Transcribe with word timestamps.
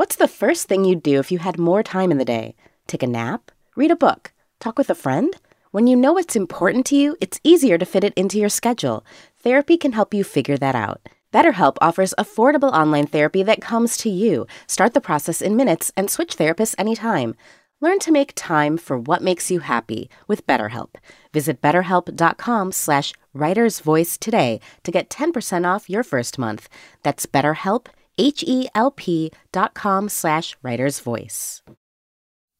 What's 0.00 0.16
the 0.16 0.28
first 0.28 0.66
thing 0.66 0.86
you'd 0.86 1.02
do 1.02 1.18
if 1.18 1.30
you 1.30 1.40
had 1.40 1.58
more 1.58 1.82
time 1.82 2.10
in 2.10 2.16
the 2.16 2.24
day? 2.24 2.54
Take 2.86 3.02
a 3.02 3.06
nap? 3.06 3.50
Read 3.76 3.90
a 3.90 3.94
book? 3.94 4.32
Talk 4.58 4.78
with 4.78 4.88
a 4.88 4.94
friend? 4.94 5.36
When 5.72 5.86
you 5.86 5.94
know 5.94 6.14
what's 6.14 6.34
important 6.34 6.86
to 6.86 6.96
you, 6.96 7.18
it's 7.20 7.38
easier 7.44 7.76
to 7.76 7.84
fit 7.84 8.04
it 8.04 8.14
into 8.14 8.38
your 8.38 8.48
schedule. 8.48 9.04
Therapy 9.40 9.76
can 9.76 9.92
help 9.92 10.14
you 10.14 10.24
figure 10.24 10.56
that 10.56 10.74
out. 10.74 11.06
BetterHelp 11.34 11.76
offers 11.82 12.14
affordable 12.16 12.72
online 12.72 13.08
therapy 13.08 13.42
that 13.42 13.60
comes 13.60 13.98
to 13.98 14.08
you. 14.08 14.46
Start 14.66 14.94
the 14.94 15.02
process 15.02 15.42
in 15.42 15.54
minutes 15.54 15.92
and 15.98 16.08
switch 16.08 16.38
therapists 16.38 16.74
anytime. 16.78 17.34
Learn 17.82 17.98
to 17.98 18.10
make 18.10 18.32
time 18.34 18.78
for 18.78 18.98
what 18.98 19.22
makes 19.22 19.50
you 19.50 19.60
happy 19.60 20.08
with 20.26 20.46
BetterHelp. 20.46 20.94
Visit 21.34 21.60
betterhelp.com 21.60 22.72
slash 22.72 23.12
writersvoice 23.36 24.18
today 24.18 24.60
to 24.82 24.90
get 24.90 25.10
10% 25.10 25.66
off 25.66 25.90
your 25.90 26.02
first 26.02 26.38
month. 26.38 26.70
That's 27.02 27.26
betterhelp, 27.26 27.88
H-E-L-P 28.20 29.32
dot 29.50 29.72
com 29.72 30.10
slash 30.10 30.54
writersvoice. 30.62 31.62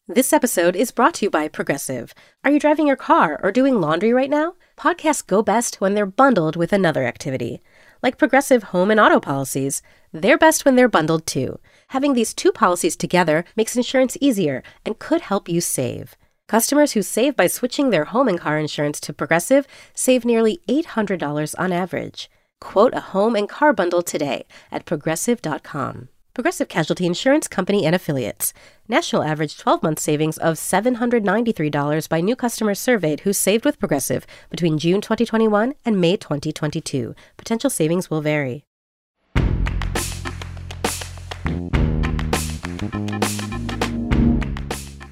This 0.08 0.32
episode 0.32 0.74
is 0.74 0.90
brought 0.90 1.12
to 1.14 1.26
you 1.26 1.30
by 1.30 1.48
Progressive. 1.48 2.14
Are 2.42 2.50
you 2.50 2.58
driving 2.58 2.86
your 2.86 2.96
car 2.96 3.38
or 3.42 3.52
doing 3.52 3.78
laundry 3.78 4.14
right 4.14 4.30
now? 4.30 4.54
Podcasts 4.78 5.24
go 5.24 5.42
best 5.42 5.78
when 5.78 5.92
they're 5.92 6.06
bundled 6.06 6.56
with 6.56 6.72
another 6.72 7.04
activity. 7.04 7.60
Like 8.02 8.16
Progressive 8.16 8.62
home 8.72 8.90
and 8.90 8.98
auto 8.98 9.20
policies, 9.20 9.82
they're 10.14 10.38
best 10.38 10.64
when 10.64 10.76
they're 10.76 10.88
bundled 10.88 11.26
too. 11.26 11.60
Having 11.88 12.14
these 12.14 12.32
two 12.32 12.52
policies 12.52 12.96
together 12.96 13.44
makes 13.54 13.76
insurance 13.76 14.16
easier 14.18 14.62
and 14.86 14.98
could 14.98 15.20
help 15.20 15.46
you 15.46 15.60
save. 15.60 16.16
Customers 16.48 16.92
who 16.92 17.02
save 17.02 17.36
by 17.36 17.46
switching 17.46 17.90
their 17.90 18.06
home 18.06 18.28
and 18.28 18.40
car 18.40 18.58
insurance 18.58 18.98
to 19.00 19.12
Progressive 19.12 19.68
save 19.92 20.24
nearly 20.24 20.60
$800 20.68 21.54
on 21.58 21.70
average. 21.70 22.30
Quote 22.60 22.94
a 22.94 23.00
home 23.00 23.36
and 23.36 23.48
car 23.48 23.72
bundle 23.72 24.02
today 24.02 24.46
at 24.70 24.84
progressive.com. 24.84 26.08
Progressive 26.32 26.68
Casualty 26.68 27.06
Insurance 27.06 27.48
Company 27.48 27.84
and 27.84 27.94
Affiliates. 27.94 28.54
National 28.88 29.22
average 29.22 29.58
12 29.58 29.82
month 29.82 29.98
savings 29.98 30.38
of 30.38 30.54
$793 30.56 32.08
by 32.08 32.20
new 32.20 32.36
customers 32.36 32.78
surveyed 32.78 33.20
who 33.20 33.32
saved 33.32 33.64
with 33.64 33.78
Progressive 33.78 34.26
between 34.48 34.78
June 34.78 35.00
2021 35.00 35.74
and 35.84 36.00
May 36.00 36.16
2022. 36.16 37.14
Potential 37.36 37.70
savings 37.70 38.10
will 38.10 38.20
vary. 38.20 38.64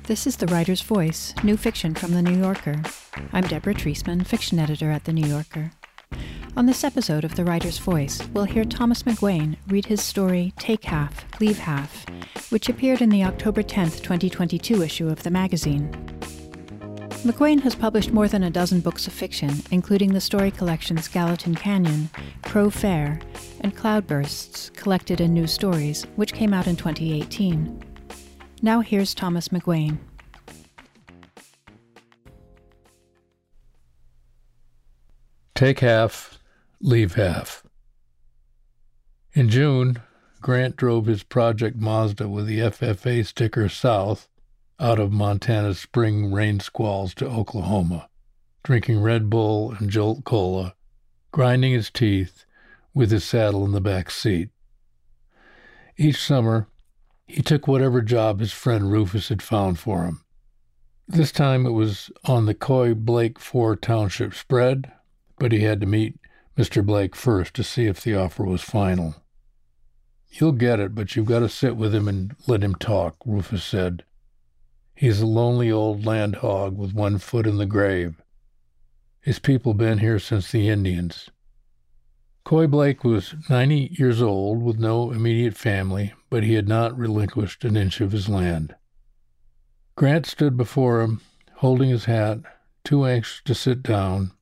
This 0.05 0.27
is 0.27 0.37
The 0.37 0.47
Writer's 0.47 0.81
Voice, 0.81 1.35
new 1.43 1.59
fiction 1.59 1.95
from 1.95 2.13
The 2.13 2.23
New 2.23 2.39
Yorker. 2.39 2.83
I'm 3.31 3.45
Deborah 3.45 3.75
Treisman, 3.75 4.27
fiction 4.27 4.59
editor 4.59 4.91
at 4.91 5.05
The 5.05 5.13
New 5.13 5.27
Yorker. 5.27 5.73
On 6.59 6.67
this 6.67 6.83
episode 6.83 7.23
of 7.23 7.37
The 7.37 7.45
Writer's 7.45 7.79
Voice, 7.79 8.21
we'll 8.35 8.43
hear 8.43 8.65
Thomas 8.65 9.05
McGuane 9.05 9.55
read 9.69 9.87
his 9.87 10.03
story 10.03 10.53
Take 10.59 10.83
Half, 10.83 11.25
Leave 11.41 11.61
Half, 11.61 12.05
which 12.51 12.69
appeared 12.69 13.01
in 13.01 13.11
the 13.11 13.23
October 13.23 13.63
10, 13.63 13.91
2022 13.91 14.83
issue 14.83 15.09
of 15.09 15.23
the 15.23 15.31
magazine. 15.31 15.89
McGuane 17.23 17.61
has 17.61 17.77
published 17.77 18.11
more 18.11 18.27
than 18.27 18.43
a 18.43 18.51
dozen 18.51 18.81
books 18.81 19.07
of 19.07 19.13
fiction, 19.13 19.53
including 19.71 20.13
the 20.13 20.21
story 20.21 20.51
collections 20.51 21.07
Gallatin 21.07 21.55
Canyon, 21.55 22.11
Crow 22.43 22.71
Fair, 22.71 23.21
and 23.61 23.77
Cloudbursts, 23.77 24.73
collected 24.75 25.21
and 25.21 25.33
New 25.33 25.47
Stories, 25.47 26.09
which 26.17 26.33
came 26.33 26.53
out 26.53 26.67
in 26.67 26.75
2018. 26.75 27.85
Now 28.63 28.81
here's 28.81 29.15
Thomas 29.15 29.51
McGuane. 29.51 29.99
Take 35.59 35.81
half, 35.81 36.39
leave 36.81 37.15
half. 37.15 37.65
In 39.33 39.49
June, 39.49 40.01
Grant 40.41 40.77
drove 40.77 41.07
his 41.07 41.25
Project 41.25 41.77
Mazda 41.77 42.29
with 42.29 42.47
the 42.47 42.61
FFA 42.61 43.27
sticker 43.27 43.69
south 43.69 44.29
out 44.79 45.01
of 45.01 45.11
Montana's 45.11 45.81
spring 45.81 46.33
rain 46.33 46.61
squalls 46.61 47.13
to 47.15 47.27
Oklahoma, 47.27 48.09
drinking 48.63 49.01
Red 49.01 49.29
Bull 49.29 49.73
and 49.73 49.91
Jolt 49.91 50.23
Cola, 50.23 50.77
grinding 51.33 51.73
his 51.73 51.91
teeth 51.91 52.45
with 52.95 53.11
his 53.11 53.25
saddle 53.25 53.65
in 53.65 53.73
the 53.73 53.81
back 53.81 54.13
seat. 54.13 54.51
Each 55.97 56.23
summer, 56.23 56.69
he 57.27 57.43
took 57.43 57.67
whatever 57.67 58.01
job 58.01 58.39
his 58.39 58.53
friend 58.53 58.93
Rufus 58.93 59.29
had 59.29 59.43
found 59.43 59.81
for 59.81 60.05
him. 60.05 60.23
This 61.09 61.33
time 61.33 61.67
it 61.67 61.73
was 61.73 62.13
on 62.27 62.47
the 62.47 62.55
Coy 62.55 62.95
Blake 62.95 63.41
Four 63.41 63.75
Township 63.75 64.35
spread, 64.35 64.93
but 65.39 65.53
he 65.53 65.61
had 65.61 65.81
to 65.81 65.87
meet 65.87 66.19
Mr. 66.57 66.85
Blake 66.85 67.15
first 67.15 67.55
to 67.55 67.65
see 67.65 67.87
if 67.87 68.03
the 68.03 68.15
offer 68.15 68.45
was 68.45 68.63
final. 68.63 69.17
You'll 70.31 70.53
get 70.53 70.81
it, 70.81 70.95
but 70.95 71.17
you've 71.17 71.27
got 71.27 71.41
to 71.41 71.49
sit 71.49 71.77
with 71.77 71.95
him 71.95 72.09
and 72.09 72.35
let 72.47 72.63
him 72.63 72.75
talk, 72.75 73.17
Rufus 73.25 73.65
said. 73.65 74.05
He's 74.95 75.21
a 75.21 75.27
lonely 75.27 75.71
old 75.71 76.05
land 76.05 76.37
hog 76.37 76.77
with 76.77 76.93
one 76.93 77.19
foot 77.19 77.47
in 77.47 77.57
the 77.57 77.67
grave. 77.67 78.21
His 79.21 79.39
people 79.39 79.75
been 79.75 79.99
here 79.99 80.19
since 80.19 80.51
the 80.51 80.69
Indians. 80.69 81.31
Coy 82.45 82.67
Blake 82.67 83.05
was 83.05 83.35
90 83.49 83.97
years 83.99 84.23
old 84.23 84.63
with 84.63 84.79
no 84.79 85.11
immediate 85.11 85.57
family, 85.57 86.15
but 86.31 86.45
he 86.45 86.55
had 86.55 86.67
not 86.67 86.99
relinquished 86.99 87.65
an 87.65 87.77
inch 87.77 88.01
of 88.01 88.13
his 88.13 88.29
land. 88.29 88.75
Grant 89.97 90.27
stood 90.27 90.57
before 90.57 91.03
him, 91.03 91.21
holding 91.57 91.91
his 91.91 92.07
hat, 92.07 92.41
too 92.85 93.05
anxious 93.05 93.43
to 93.45 93.55
sit 93.55 93.83
down. 93.83 94.33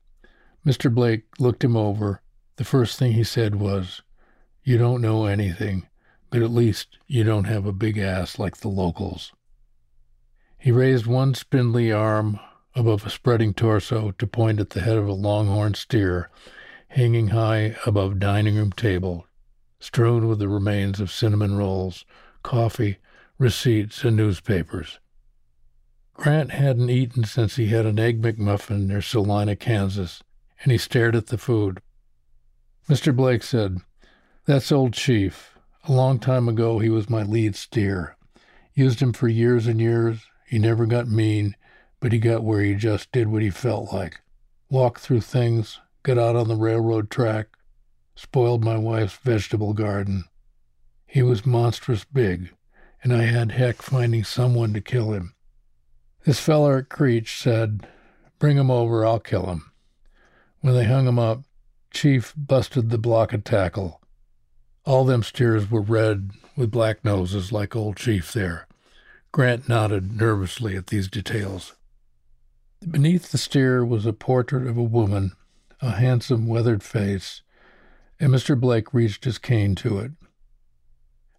Mr. 0.66 0.92
Blake 0.92 1.22
looked 1.38 1.62
him 1.62 1.76
over. 1.76 2.20
The 2.56 2.64
first 2.64 2.98
thing 2.98 3.12
he 3.12 3.22
said 3.22 3.54
was, 3.54 4.02
You 4.64 4.78
don't 4.78 5.00
know 5.00 5.26
anything, 5.26 5.86
but 6.28 6.42
at 6.42 6.50
least 6.50 6.98
you 7.06 7.22
don't 7.22 7.44
have 7.44 7.66
a 7.66 7.72
big 7.72 7.98
ass 7.98 8.38
like 8.38 8.56
the 8.56 8.68
locals. 8.68 9.32
He 10.58 10.72
raised 10.72 11.06
one 11.06 11.34
spindly 11.34 11.92
arm 11.92 12.40
above 12.74 13.06
a 13.06 13.10
spreading 13.10 13.54
torso 13.54 14.10
to 14.10 14.26
point 14.26 14.58
at 14.58 14.70
the 14.70 14.80
head 14.80 14.96
of 14.96 15.06
a 15.06 15.12
longhorn 15.12 15.74
steer 15.74 16.30
hanging 16.88 17.28
high 17.28 17.76
above 17.86 18.18
dining 18.18 18.56
room 18.56 18.72
table, 18.72 19.26
strewn 19.78 20.26
with 20.26 20.40
the 20.40 20.48
remains 20.48 20.98
of 20.98 21.12
cinnamon 21.12 21.56
rolls, 21.56 22.04
coffee, 22.42 22.98
receipts, 23.38 24.02
and 24.02 24.16
newspapers. 24.16 24.98
Grant 26.14 26.50
hadn't 26.50 26.90
eaten 26.90 27.24
since 27.24 27.56
he 27.56 27.66
had 27.66 27.86
an 27.86 27.98
egg 27.98 28.22
McMuffin 28.22 28.86
near 28.86 29.02
Salina, 29.02 29.54
Kansas, 29.54 30.22
and 30.62 30.72
he 30.72 30.78
stared 30.78 31.16
at 31.16 31.26
the 31.26 31.38
food. 31.38 31.80
Mr. 32.88 33.14
Blake 33.14 33.42
said, 33.42 33.80
That's 34.44 34.72
old 34.72 34.92
Chief. 34.92 35.58
A 35.84 35.92
long 35.92 36.18
time 36.18 36.48
ago, 36.48 36.78
he 36.78 36.88
was 36.88 37.10
my 37.10 37.22
lead 37.22 37.54
steer. 37.56 38.16
Used 38.74 39.00
him 39.00 39.12
for 39.12 39.28
years 39.28 39.66
and 39.66 39.80
years. 39.80 40.26
He 40.46 40.58
never 40.58 40.86
got 40.86 41.08
mean, 41.08 41.56
but 42.00 42.12
he 42.12 42.18
got 42.18 42.44
where 42.44 42.60
he 42.60 42.74
just 42.74 43.10
did 43.12 43.28
what 43.28 43.42
he 43.42 43.50
felt 43.50 43.92
like. 43.92 44.20
Walked 44.70 45.00
through 45.00 45.22
things, 45.22 45.80
got 46.02 46.18
out 46.18 46.36
on 46.36 46.48
the 46.48 46.56
railroad 46.56 47.10
track, 47.10 47.48
spoiled 48.14 48.64
my 48.64 48.76
wife's 48.76 49.16
vegetable 49.16 49.72
garden. 49.72 50.24
He 51.06 51.22
was 51.22 51.46
monstrous 51.46 52.04
big, 52.04 52.50
and 53.02 53.12
I 53.12 53.22
had 53.22 53.52
heck 53.52 53.82
finding 53.82 54.24
someone 54.24 54.72
to 54.74 54.80
kill 54.80 55.12
him. 55.12 55.34
This 56.24 56.40
feller 56.40 56.78
at 56.78 56.88
Creech 56.88 57.38
said, 57.38 57.86
Bring 58.38 58.56
him 58.56 58.70
over, 58.70 59.06
I'll 59.06 59.20
kill 59.20 59.46
him. 59.46 59.70
When 60.60 60.74
they 60.74 60.84
hung 60.84 61.06
him 61.06 61.18
up, 61.18 61.42
Chief 61.92 62.34
busted 62.36 62.90
the 62.90 62.98
block 62.98 63.32
of 63.32 63.44
tackle. 63.44 64.00
All 64.84 65.04
them 65.04 65.22
steers 65.22 65.70
were 65.70 65.80
red 65.80 66.30
with 66.56 66.70
black 66.70 67.04
noses 67.04 67.52
like 67.52 67.74
old 67.74 67.96
Chief 67.96 68.32
there. 68.32 68.66
Grant 69.32 69.68
nodded 69.68 70.12
nervously 70.12 70.76
at 70.76 70.88
these 70.88 71.08
details. 71.08 71.74
Beneath 72.88 73.32
the 73.32 73.38
steer 73.38 73.84
was 73.84 74.06
a 74.06 74.12
portrait 74.12 74.66
of 74.66 74.76
a 74.76 74.82
woman 74.82 75.32
a 75.82 75.90
handsome, 75.90 76.46
weathered 76.46 76.82
face, 76.82 77.42
and 78.18 78.32
Mr. 78.32 78.58
Blake 78.58 78.94
reached 78.94 79.24
his 79.24 79.36
cane 79.38 79.74
to 79.74 79.98
it. 79.98 80.12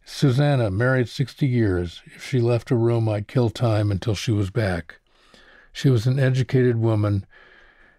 Susanna, 0.05 0.69
married 0.69 1.09
sixty 1.09 1.47
years. 1.47 2.01
If 2.05 2.23
she 2.23 2.39
left 2.39 2.71
a 2.71 2.75
room, 2.75 3.09
I'd 3.09 3.27
kill 3.27 3.49
time 3.49 3.91
until 3.91 4.15
she 4.15 4.31
was 4.31 4.51
back. 4.51 4.99
She 5.73 5.89
was 5.89 6.07
an 6.07 6.19
educated 6.19 6.77
woman 6.77 7.25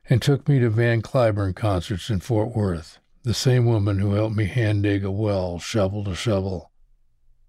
and 0.08 0.22
took 0.22 0.48
me 0.48 0.58
to 0.58 0.70
Van 0.70 1.02
Cliburn 1.02 1.54
concerts 1.54 2.10
in 2.10 2.20
Fort 2.20 2.54
Worth, 2.54 2.98
the 3.22 3.34
same 3.34 3.66
woman 3.66 3.98
who 3.98 4.14
helped 4.14 4.36
me 4.36 4.46
hand 4.46 4.82
dig 4.82 5.04
a 5.04 5.10
well, 5.10 5.58
shovel 5.58 6.04
to 6.04 6.14
shovel. 6.14 6.70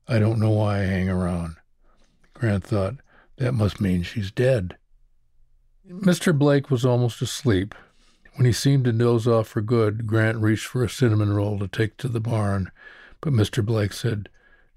I 0.08 0.20
don't 0.20 0.40
know 0.40 0.52
why 0.52 0.80
I 0.80 0.86
hang 0.86 1.10
around. 1.10 1.56
Grant 2.34 2.64
thought, 2.64 2.96
that 3.38 3.54
must 3.54 3.80
mean 3.80 4.04
she's 4.04 4.32
dead. 4.32 4.78
Mr. 5.90 6.38
Blake 6.38 6.70
was 6.70 6.86
almost 6.86 7.22
asleep, 7.22 7.74
when 8.40 8.46
he 8.46 8.54
seemed 8.54 8.86
to 8.86 8.94
doze 8.94 9.28
off 9.28 9.50
for 9.50 9.60
good, 9.60 10.08
Grant 10.08 10.38
reached 10.38 10.66
for 10.66 10.82
a 10.82 10.90
cinnamon 10.90 11.34
roll 11.34 11.60
to 11.60 11.68
take 11.68 11.98
to 11.98 12.08
the 12.08 12.22
barn, 12.22 12.72
but 13.20 13.34
Mr. 13.34 13.66
Blake 13.66 13.92
said, 13.92 14.30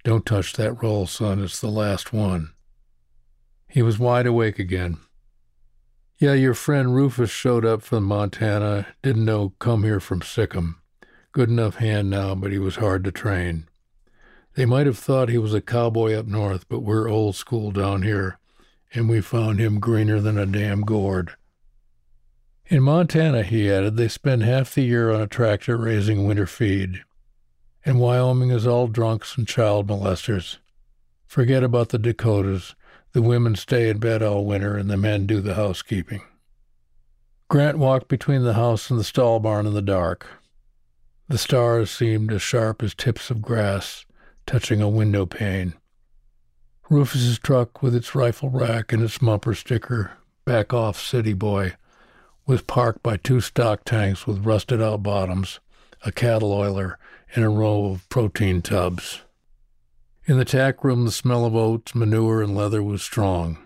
Don't 0.02 0.26
touch 0.26 0.54
that 0.54 0.82
roll, 0.82 1.06
son. 1.06 1.40
It's 1.40 1.60
the 1.60 1.68
last 1.68 2.12
one. 2.12 2.54
He 3.68 3.80
was 3.80 4.00
wide 4.00 4.26
awake 4.26 4.58
again. 4.58 4.98
Yeah, 6.22 6.34
your 6.34 6.54
friend 6.54 6.94
Rufus 6.94 7.30
showed 7.30 7.64
up 7.64 7.82
from 7.82 8.04
Montana. 8.04 8.86
Didn't 9.02 9.24
know 9.24 9.54
come 9.58 9.82
here 9.82 9.98
from 9.98 10.22
Sikkim. 10.22 10.80
Good 11.32 11.48
enough 11.48 11.78
hand 11.78 12.10
now, 12.10 12.36
but 12.36 12.52
he 12.52 12.60
was 12.60 12.76
hard 12.76 13.02
to 13.02 13.10
train. 13.10 13.66
They 14.54 14.64
might 14.64 14.86
have 14.86 14.96
thought 14.96 15.30
he 15.30 15.36
was 15.38 15.52
a 15.52 15.60
cowboy 15.60 16.14
up 16.14 16.28
north, 16.28 16.68
but 16.68 16.84
we're 16.84 17.08
old 17.08 17.34
school 17.34 17.72
down 17.72 18.02
here, 18.02 18.38
and 18.94 19.08
we 19.08 19.20
found 19.20 19.58
him 19.58 19.80
greener 19.80 20.20
than 20.20 20.38
a 20.38 20.46
damn 20.46 20.82
gourd. 20.82 21.32
In 22.66 22.84
Montana, 22.84 23.42
he 23.42 23.68
added, 23.68 23.96
they 23.96 24.06
spend 24.06 24.44
half 24.44 24.72
the 24.72 24.82
year 24.82 25.10
on 25.10 25.20
a 25.20 25.26
tractor 25.26 25.76
raising 25.76 26.24
winter 26.24 26.46
feed. 26.46 27.02
And 27.84 27.98
Wyoming 27.98 28.52
is 28.52 28.64
all 28.64 28.86
drunks 28.86 29.36
and 29.36 29.48
child 29.48 29.88
molesters. 29.88 30.58
Forget 31.26 31.64
about 31.64 31.88
the 31.88 31.98
Dakotas. 31.98 32.76
The 33.12 33.22
women 33.22 33.56
stay 33.56 33.88
in 33.90 33.98
bed 33.98 34.22
all 34.22 34.44
winter 34.44 34.76
and 34.76 34.90
the 34.90 34.96
men 34.96 35.26
do 35.26 35.40
the 35.40 35.54
housekeeping. 35.54 36.22
Grant 37.48 37.76
walked 37.76 38.08
between 38.08 38.44
the 38.44 38.54
house 38.54 38.90
and 38.90 38.98
the 38.98 39.04
stall 39.04 39.38
barn 39.38 39.66
in 39.66 39.74
the 39.74 39.82
dark. 39.82 40.26
The 41.28 41.36
stars 41.36 41.90
seemed 41.90 42.32
as 42.32 42.40
sharp 42.40 42.82
as 42.82 42.94
tips 42.94 43.30
of 43.30 43.42
grass 43.42 44.06
touching 44.46 44.80
a 44.80 44.88
window 44.88 45.26
pane. 45.26 45.74
Rufus's 46.88 47.38
truck, 47.38 47.82
with 47.82 47.94
its 47.94 48.14
rifle 48.14 48.50
rack 48.50 48.92
and 48.92 49.02
its 49.02 49.18
bumper 49.18 49.54
sticker, 49.54 50.12
back 50.44 50.72
off 50.72 51.00
city 51.00 51.32
boy, 51.32 51.74
was 52.46 52.62
parked 52.62 53.02
by 53.02 53.16
two 53.16 53.40
stock 53.40 53.84
tanks 53.84 54.26
with 54.26 54.44
rusted 54.44 54.82
out 54.82 55.02
bottoms, 55.02 55.60
a 56.04 56.12
cattle 56.12 56.52
oiler, 56.52 56.98
and 57.34 57.44
a 57.44 57.48
row 57.48 57.86
of 57.86 58.08
protein 58.08 58.60
tubs. 58.60 59.22
In 60.24 60.38
the 60.38 60.44
tack 60.44 60.84
room, 60.84 61.04
the 61.04 61.10
smell 61.10 61.44
of 61.44 61.56
oats, 61.56 61.96
manure, 61.96 62.42
and 62.42 62.54
leather 62.54 62.80
was 62.80 63.02
strong. 63.02 63.58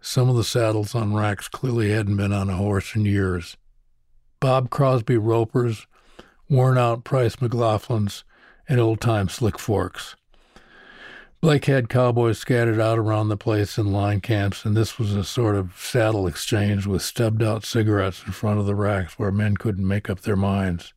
Some 0.00 0.30
of 0.30 0.36
the 0.36 0.44
saddles 0.44 0.94
on 0.94 1.12
racks 1.12 1.48
clearly 1.48 1.90
hadn't 1.90 2.16
been 2.16 2.32
on 2.32 2.48
a 2.48 2.56
horse 2.56 2.96
in 2.96 3.04
years. 3.04 3.58
Bob 4.40 4.70
Crosby 4.70 5.18
ropers, 5.18 5.86
worn 6.48 6.78
out 6.78 7.04
Price 7.04 7.36
McLaughlins, 7.36 8.24
and 8.66 8.80
old 8.80 9.02
time 9.02 9.28
slick 9.28 9.58
forks. 9.58 10.16
Blake 11.42 11.66
had 11.66 11.90
cowboys 11.90 12.38
scattered 12.38 12.80
out 12.80 12.98
around 12.98 13.28
the 13.28 13.36
place 13.36 13.76
in 13.76 13.92
line 13.92 14.22
camps, 14.22 14.64
and 14.64 14.74
this 14.74 14.98
was 14.98 15.14
a 15.14 15.22
sort 15.22 15.56
of 15.56 15.74
saddle 15.76 16.26
exchange 16.26 16.86
with 16.86 17.02
stubbed 17.02 17.42
out 17.42 17.66
cigarettes 17.66 18.22
in 18.24 18.32
front 18.32 18.58
of 18.58 18.64
the 18.64 18.74
racks 18.74 19.18
where 19.18 19.30
men 19.30 19.58
couldn't 19.58 19.86
make 19.86 20.08
up 20.08 20.22
their 20.22 20.36
minds. 20.36 20.94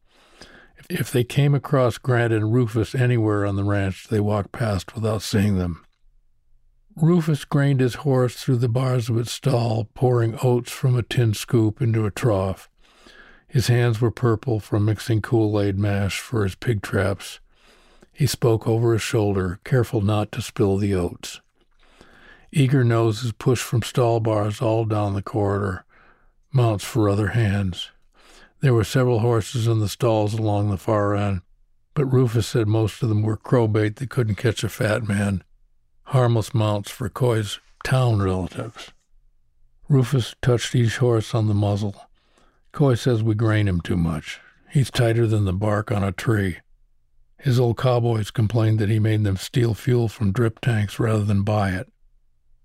If 0.94 1.10
they 1.10 1.24
came 1.24 1.56
across 1.56 1.98
Grant 1.98 2.34
and 2.34 2.54
Rufus 2.54 2.94
anywhere 2.94 3.46
on 3.46 3.56
the 3.56 3.64
ranch, 3.64 4.10
they 4.10 4.20
walked 4.20 4.52
past 4.52 4.94
without 4.94 5.22
seeing 5.22 5.58
them. 5.58 5.86
Rufus 6.98 7.46
grained 7.46 7.80
his 7.80 7.96
horse 8.04 8.36
through 8.36 8.58
the 8.58 8.68
bars 8.68 9.08
of 9.10 9.18
its 9.18 9.32
stall, 9.32 9.88
pouring 9.94 10.38
oats 10.44 10.70
from 10.70 10.98
a 10.98 11.02
tin 11.02 11.34
scoop 11.34 11.82
into 11.82 12.06
a 12.06 12.12
trough. 12.12 12.70
His 13.48 13.68
hands 13.68 14.02
were 14.02 14.12
purple 14.12 14.60
from 14.60 14.84
mixing 14.84 15.22
Kool 15.22 15.62
Aid 15.62 15.80
mash 15.80 16.20
for 16.20 16.44
his 16.44 16.56
pig 16.56 16.82
traps. 16.82 17.40
He 18.12 18.28
spoke 18.28 18.68
over 18.68 18.92
his 18.92 19.02
shoulder, 19.02 19.62
careful 19.64 20.02
not 20.02 20.30
to 20.34 20.42
spill 20.42 20.76
the 20.76 20.94
oats. 20.94 21.40
Eager 22.52 22.84
noses 22.84 23.32
pushed 23.32 23.64
from 23.64 23.82
stall 23.82 24.20
bars 24.20 24.62
all 24.62 24.84
down 24.84 25.14
the 25.14 25.22
corridor, 25.22 25.86
mounts 26.52 26.84
for 26.84 27.08
other 27.08 27.28
hands. 27.28 27.92
There 28.62 28.74
were 28.74 28.84
several 28.84 29.20
horses 29.20 29.68
in 29.68 29.80
the 29.80 29.90
stalls 29.90 30.34
along 30.34 30.70
the 30.70 30.78
far 30.78 31.16
end, 31.16 31.42
but 31.94 32.06
Rufus 32.06 32.48
said 32.48 32.68
most 32.68 33.02
of 33.04 33.10
them 33.10 33.24
were 33.24 33.38
crowbait 33.38 33.96
that 33.96 34.10
couldn't 34.10 34.36
catch 34.36 34.64
a 34.64 34.70
fat 34.70 35.08
man 35.08 35.44
harmless 36.12 36.54
mounts 36.54 36.92
for 36.92 37.08
Coy's 37.08 37.62
town 37.86 38.22
relatives. 38.22 38.92
Rufus 39.88 40.36
touched 40.42 40.76
each 40.76 40.98
horse 40.98 41.34
on 41.34 41.48
the 41.48 41.54
muzzle. 41.54 41.96
Coy 42.74 42.96
says 42.96 43.24
we 43.24 43.34
grain 43.34 43.70
him 43.70 43.80
too 43.80 43.96
much. 43.96 44.42
He's 44.70 44.92
tighter 44.92 45.26
than 45.26 45.46
the 45.46 45.54
bark 45.54 45.90
on 45.90 46.04
a 46.04 46.12
tree. 46.12 46.58
His 47.40 47.62
old 47.62 47.78
cowboys 47.78 48.30
complained 48.30 48.78
that 48.80 48.90
he 48.90 49.00
made 49.00 49.24
them 49.24 49.38
steal 49.38 49.74
fuel 49.74 50.10
from 50.10 50.34
drip 50.34 50.60
tanks 50.60 51.00
rather 51.00 51.24
than 51.24 51.44
buy 51.44 51.72
it. 51.72 51.90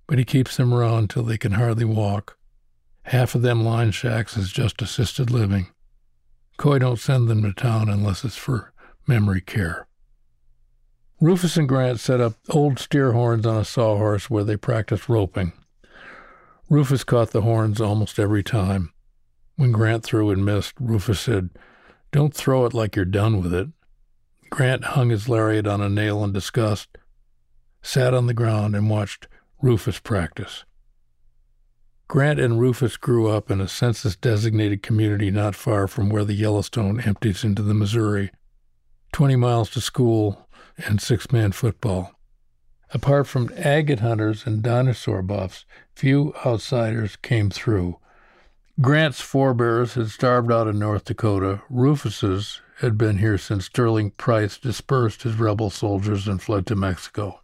But 0.08 0.18
he 0.18 0.24
keeps 0.24 0.56
them 0.56 0.74
around 0.74 1.10
till 1.10 1.22
they 1.22 1.38
can 1.38 1.52
hardly 1.52 1.84
walk. 1.84 2.36
Half 3.04 3.36
of 3.36 3.42
them 3.42 3.64
line 3.64 3.92
shacks 3.92 4.36
is 4.36 4.50
just 4.50 4.82
assisted 4.82 5.30
living. 5.30 5.68
Coy 6.56 6.78
don't 6.78 6.98
send 6.98 7.28
them 7.28 7.42
to 7.42 7.52
town 7.52 7.88
unless 7.88 8.24
it's 8.24 8.36
for 8.36 8.72
memory 9.06 9.40
care. 9.40 9.86
Rufus 11.20 11.56
and 11.56 11.68
Grant 11.68 12.00
set 12.00 12.20
up 12.20 12.34
old 12.50 12.78
steer 12.78 13.12
horns 13.12 13.46
on 13.46 13.56
a 13.56 13.64
sawhorse 13.64 14.28
where 14.28 14.44
they 14.44 14.56
practiced 14.56 15.08
roping. 15.08 15.52
Rufus 16.68 17.04
caught 17.04 17.30
the 17.30 17.42
horns 17.42 17.80
almost 17.80 18.18
every 18.18 18.42
time. 18.42 18.92
When 19.56 19.72
Grant 19.72 20.04
threw 20.04 20.30
and 20.30 20.44
missed, 20.44 20.74
Rufus 20.78 21.20
said, 21.20 21.50
Don't 22.12 22.34
throw 22.34 22.66
it 22.66 22.74
like 22.74 22.96
you're 22.96 23.04
done 23.04 23.40
with 23.42 23.54
it. 23.54 23.68
Grant 24.50 24.84
hung 24.84 25.10
his 25.10 25.28
lariat 25.28 25.66
on 25.66 25.80
a 25.80 25.88
nail 25.88 26.22
in 26.22 26.32
disgust, 26.32 26.88
sat 27.82 28.12
on 28.12 28.26
the 28.26 28.34
ground, 28.34 28.76
and 28.76 28.90
watched 28.90 29.28
Rufus 29.62 29.98
practice. 29.98 30.64
Grant 32.08 32.38
and 32.38 32.60
Rufus 32.60 32.96
grew 32.96 33.28
up 33.28 33.50
in 33.50 33.60
a 33.60 33.66
census 33.66 34.14
designated 34.14 34.82
community 34.82 35.30
not 35.30 35.56
far 35.56 35.88
from 35.88 36.08
where 36.08 36.24
the 36.24 36.34
Yellowstone 36.34 37.00
empties 37.00 37.42
into 37.42 37.62
the 37.62 37.74
Missouri. 37.74 38.30
Twenty 39.12 39.34
miles 39.34 39.70
to 39.70 39.80
school, 39.80 40.46
and 40.78 41.00
six 41.00 41.32
man 41.32 41.52
football. 41.52 42.12
Apart 42.90 43.26
from 43.26 43.50
agate 43.56 44.00
hunters 44.00 44.46
and 44.46 44.62
dinosaur 44.62 45.22
buffs, 45.22 45.64
few 45.94 46.32
outsiders 46.44 47.16
came 47.16 47.50
through. 47.50 47.98
Grant's 48.80 49.20
forebears 49.20 49.94
had 49.94 50.10
starved 50.10 50.52
out 50.52 50.68
in 50.68 50.78
North 50.78 51.06
Dakota. 51.06 51.62
Rufus's 51.68 52.60
had 52.80 52.96
been 52.96 53.18
here 53.18 53.38
since 53.38 53.64
Sterling 53.64 54.10
Price 54.12 54.58
dispersed 54.58 55.22
his 55.22 55.36
rebel 55.36 55.70
soldiers 55.70 56.28
and 56.28 56.40
fled 56.40 56.66
to 56.66 56.76
Mexico. 56.76 57.40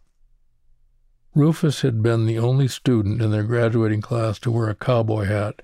Rufus 1.35 1.81
had 1.81 2.03
been 2.03 2.25
the 2.25 2.37
only 2.37 2.67
student 2.67 3.21
in 3.21 3.31
their 3.31 3.43
graduating 3.43 4.01
class 4.01 4.37
to 4.39 4.51
wear 4.51 4.69
a 4.69 4.75
cowboy 4.75 5.25
hat, 5.25 5.61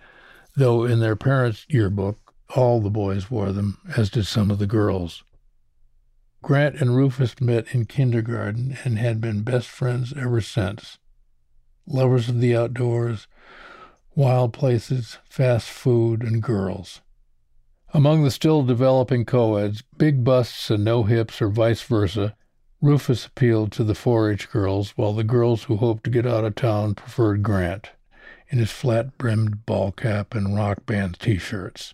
though 0.56 0.83
in 0.83 1.00
their 1.00 1.16
parents' 1.16 1.66
yearbook 1.69 2.33
all 2.56 2.81
the 2.81 2.89
boys 2.89 3.30
wore 3.30 3.51
them, 3.51 3.77
as 3.95 4.10
did 4.10 4.25
some 4.25 4.50
of 4.50 4.57
the 4.57 4.66
girls. 4.66 5.24
Grant 6.42 6.75
and 6.81 6.95
Rufus 6.95 7.39
met 7.39 7.75
in 7.75 7.86
kindergarten 7.86 8.77
and 8.83 8.98
had 8.98 9.21
been 9.21 9.44
best 9.44 9.68
friends 9.68 10.13
ever 10.18 10.42
since. 10.42 10.98
Lovers 11.86 12.30
of 12.30 12.39
the 12.39 12.56
outdoors, 12.56 13.27
wild 14.16 14.54
places, 14.54 15.18
fast 15.30 15.69
food, 15.69 16.24
and 16.24 16.42
girls. 16.42 17.01
Among 17.94 18.24
the 18.24 18.31
still 18.31 18.63
developing 18.63 19.25
co-eds, 19.25 19.83
big 19.98 20.24
busts 20.24 20.71
and 20.71 20.83
no 20.83 21.04
hips 21.04 21.42
or 21.42 21.50
vice 21.50 21.81
versa, 21.81 22.36
Rufus 22.81 23.26
appealed 23.26 23.72
to 23.74 23.84
the 23.84 23.94
4-H 23.94 24.50
girls, 24.50 24.92
while 24.92 25.14
the 25.14 25.24
girls 25.24 25.64
who 25.64 25.78
hoped 25.78 26.06
to 26.06 26.10
get 26.10 26.26
out 26.26 26.46
of 26.46 26.56
town 26.56 26.95
preferred 26.95 27.44
Grant 27.44 27.92
in 28.48 28.57
his 28.57 28.71
flat-brimmed 28.71 29.66
ball 29.66 29.92
cap 29.92 30.33
and 30.33 30.56
rock 30.56 30.86
band 30.86 31.19
T-shirts. 31.19 31.94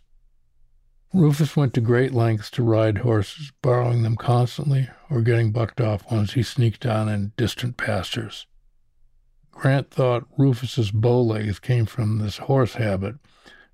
Rufus 1.12 1.56
went 1.56 1.74
to 1.74 1.82
great 1.82 2.13
lengths 2.13 2.51
to 2.51 2.63
ride 2.63 3.00
horses, 3.00 3.51
borrowing 3.62 4.04
them 4.04 4.15
constantly 4.15 4.89
or 5.10 5.22
getting 5.22 5.51
bucked 5.51 5.82
off 5.82 6.12
ones 6.12 6.34
he 6.34 6.44
sneaked 6.44 6.86
on 6.86 7.10
in 7.10 7.32
distant 7.38 7.77
pastures. 7.77 8.46
Grant 9.51 9.89
thought 9.89 10.27
Rufus's 10.38 10.92
bow 10.92 11.22
legs 11.22 11.58
came 11.58 11.86
from 11.86 12.20
this 12.20 12.38
horse 12.38 12.74
habit, 12.74 13.15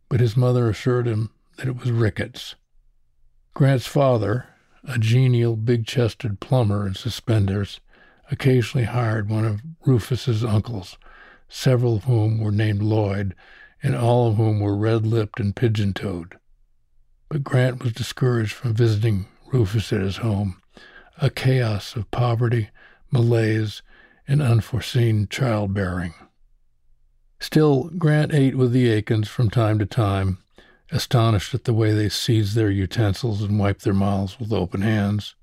but 0.07 0.19
his 0.19 0.37
mother 0.37 0.69
assured 0.69 1.07
him 1.07 1.31
that 1.57 1.67
it 1.67 1.77
was 1.77 1.91
rickets. 1.91 2.55
Grant's 3.53 3.87
father, 3.87 4.45
a 4.83 4.97
genial, 4.97 5.55
big-chested 5.55 6.39
plumber 6.39 6.87
in 6.87 6.95
suspenders, 6.95 7.79
occasionally 8.31 8.85
hired 8.85 9.29
one 9.29 9.45
of 9.45 9.61
Rufus's 9.85 10.43
uncles, 10.43 10.97
several 11.47 11.97
of 11.97 12.03
whom 12.05 12.39
were 12.39 12.51
named 12.51 12.81
Lloyd, 12.81 13.35
and 13.83 13.95
all 13.95 14.29
of 14.29 14.37
whom 14.37 14.59
were 14.59 14.75
red-lipped 14.75 15.39
and 15.39 15.55
pigeon-toed 15.55 16.37
but 17.31 17.45
Grant 17.45 17.81
was 17.81 17.93
discouraged 17.93 18.51
from 18.51 18.73
visiting 18.73 19.25
Rufus 19.53 19.93
at 19.93 20.01
his 20.01 20.17
home, 20.17 20.61
a 21.21 21.29
chaos 21.29 21.95
of 21.95 22.11
poverty, 22.11 22.71
malaise, 23.09 23.81
and 24.27 24.41
unforeseen 24.41 25.29
childbearing. 25.29 26.13
Still, 27.39 27.85
Grant 27.97 28.33
ate 28.33 28.57
with 28.57 28.73
the 28.73 28.89
Aikens 28.89 29.29
from 29.29 29.49
time 29.49 29.79
to 29.79 29.85
time, 29.85 30.39
astonished 30.91 31.53
at 31.53 31.63
the 31.63 31.73
way 31.73 31.93
they 31.93 32.09
seized 32.09 32.55
their 32.55 32.69
utensils 32.69 33.41
and 33.41 33.59
wiped 33.59 33.83
their 33.83 33.93
mouths 33.93 34.39
with 34.39 34.51
open 34.51 34.81
hands. 34.81 35.35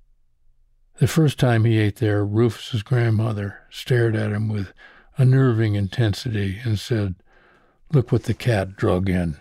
The 0.99 1.07
first 1.07 1.39
time 1.39 1.65
he 1.65 1.79
ate 1.79 1.97
there, 1.97 2.25
Rufus's 2.25 2.83
grandmother 2.83 3.61
stared 3.71 4.17
at 4.17 4.33
him 4.33 4.49
with 4.49 4.73
unnerving 5.17 5.75
intensity 5.75 6.59
and 6.65 6.79
said, 6.79 7.15
Look 7.93 8.13
what 8.13 8.25
the 8.25 8.35
cat 8.35 8.77
drug 8.77 9.09
in. 9.09 9.37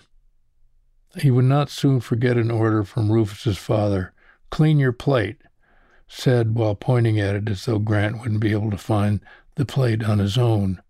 He 1.17 1.31
would 1.31 1.45
not 1.45 1.69
soon 1.69 1.99
forget 1.99 2.37
an 2.37 2.51
order 2.51 2.83
from 2.83 3.11
Rufus's 3.11 3.57
father, 3.57 4.13
clean 4.49 4.77
your 4.77 4.93
plate, 4.93 5.37
said 6.07 6.55
while 6.55 6.75
pointing 6.75 7.19
at 7.19 7.35
it 7.35 7.49
as 7.49 7.65
though 7.65 7.79
Grant 7.79 8.19
wouldn't 8.19 8.39
be 8.39 8.51
able 8.51 8.71
to 8.71 8.77
find 8.77 9.19
the 9.55 9.65
plate 9.65 10.03
on 10.03 10.19
his 10.19 10.37
own. 10.37 10.81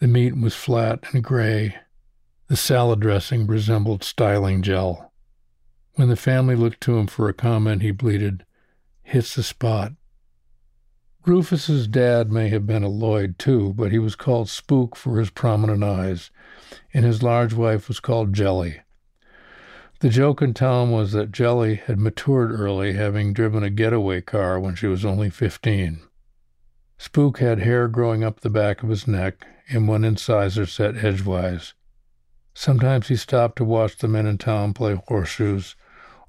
The 0.00 0.08
meat 0.08 0.36
was 0.36 0.54
flat 0.54 1.04
and 1.12 1.22
gray. 1.22 1.76
The 2.48 2.56
salad 2.56 3.00
dressing 3.00 3.48
resembled 3.48 4.04
styling 4.04 4.62
gel. 4.62 5.12
When 5.94 6.08
the 6.08 6.14
family 6.14 6.54
looked 6.54 6.80
to 6.82 6.96
him 6.96 7.08
for 7.08 7.28
a 7.28 7.34
comment, 7.34 7.82
he 7.82 7.90
bleated, 7.90 8.44
Hits 9.02 9.34
the 9.34 9.42
spot. 9.42 9.94
Rufus's 11.26 11.88
dad 11.88 12.30
may 12.30 12.48
have 12.50 12.64
been 12.64 12.84
a 12.84 12.88
Lloyd 12.88 13.36
too, 13.36 13.72
but 13.74 13.90
he 13.90 13.98
was 13.98 14.14
called 14.14 14.48
Spook 14.48 14.94
for 14.94 15.18
his 15.18 15.30
prominent 15.30 15.82
eyes, 15.82 16.30
and 16.94 17.04
his 17.04 17.20
large 17.20 17.52
wife 17.52 17.88
was 17.88 17.98
called 17.98 18.32
Jelly. 18.32 18.80
The 19.98 20.08
joke 20.08 20.40
in 20.40 20.54
town 20.54 20.92
was 20.92 21.10
that 21.12 21.32
Jelly 21.32 21.76
had 21.76 21.98
matured 21.98 22.52
early, 22.52 22.92
having 22.92 23.32
driven 23.32 23.64
a 23.64 23.70
getaway 23.70 24.20
car 24.20 24.60
when 24.60 24.76
she 24.76 24.86
was 24.86 25.04
only 25.04 25.30
15. 25.30 26.00
Spook 26.98 27.38
had 27.38 27.58
hair 27.58 27.88
growing 27.88 28.22
up 28.22 28.40
the 28.40 28.50
back 28.50 28.84
of 28.84 28.88
his 28.88 29.08
neck 29.08 29.44
and 29.68 29.88
one 29.88 30.04
incisor 30.04 30.66
set 30.66 31.02
edgewise. 31.04 31.74
Sometimes 32.58 33.08
he 33.08 33.16
stopped 33.16 33.56
to 33.56 33.64
watch 33.66 33.98
the 33.98 34.08
men 34.08 34.24
in 34.24 34.38
town 34.38 34.72
play 34.72 34.94
horseshoes 35.08 35.76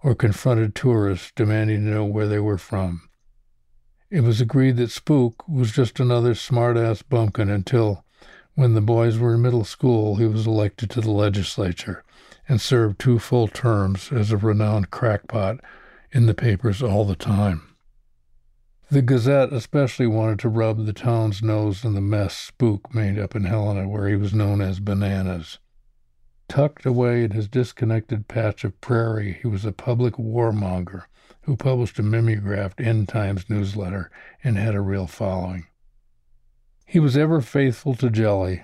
or 0.04 0.14
confronted 0.14 0.76
tourists 0.76 1.32
demanding 1.34 1.86
to 1.86 1.90
know 1.90 2.04
where 2.04 2.28
they 2.28 2.38
were 2.38 2.58
from. 2.58 3.08
It 4.12 4.22
was 4.22 4.42
agreed 4.42 4.76
that 4.76 4.92
Spook 4.92 5.48
was 5.48 5.72
just 5.72 6.02
another 6.02 6.36
smart-ass 6.36 7.02
bumpkin 7.02 7.50
until, 7.50 8.04
when 8.56 8.74
the 8.74 8.82
boys 8.82 9.18
were 9.18 9.36
in 9.36 9.42
middle 9.42 9.64
school, 9.64 10.18
he 10.18 10.26
was 10.26 10.46
elected 10.46 10.90
to 10.92 11.02
the 11.02 11.12
legislature 11.12 12.04
and 12.50 12.60
served 12.60 13.00
two 13.00 13.20
full 13.20 13.48
terms 13.48 14.12
as 14.12 14.30
a 14.30 14.38
renowned 14.38 14.92
crackpot 14.92 15.62
in 16.12 16.26
the 16.26 16.34
papers 16.34 16.84
all 16.84 17.06
the 17.06 17.16
time. 17.16 17.74
The 18.92 19.02
Gazette 19.02 19.54
especially 19.54 20.08
wanted 20.08 20.40
to 20.40 20.50
rub 20.50 20.86
the 20.86 20.92
town's 20.92 21.42
nose 21.42 21.86
in 21.86 21.94
the 21.94 22.02
mess 22.02 22.36
Spook 22.36 22.94
made 22.94 23.18
up 23.18 23.34
in 23.34 23.46
Helena, 23.46 23.88
where 23.88 24.10
he 24.10 24.18
was 24.18 24.34
known 24.34 24.60
as 24.60 24.82
Bananas. 24.82 25.60
Tucked 26.50 26.86
away 26.86 27.24
in 27.24 27.32
his 27.32 27.48
disconnected 27.48 28.28
patch 28.28 28.64
of 28.64 28.80
prairie, 28.80 29.40
he 29.42 29.48
was 29.48 29.66
a 29.66 29.72
public 29.72 30.16
warmonger 30.16 31.04
who 31.42 31.56
published 31.58 32.00
a 32.00 32.04
mimeographed 32.04 32.80
End 32.80 33.10
Times 33.10 33.50
newsletter 33.50 34.10
and 34.44 34.58
had 34.58 34.76
a 34.76 34.82
real 34.82 35.08
following. 35.08 35.68
He 36.86 37.00
was 37.00 37.18
ever 37.18 37.42
faithful 37.42 37.96
to 37.96 38.10
Jelly. 38.10 38.64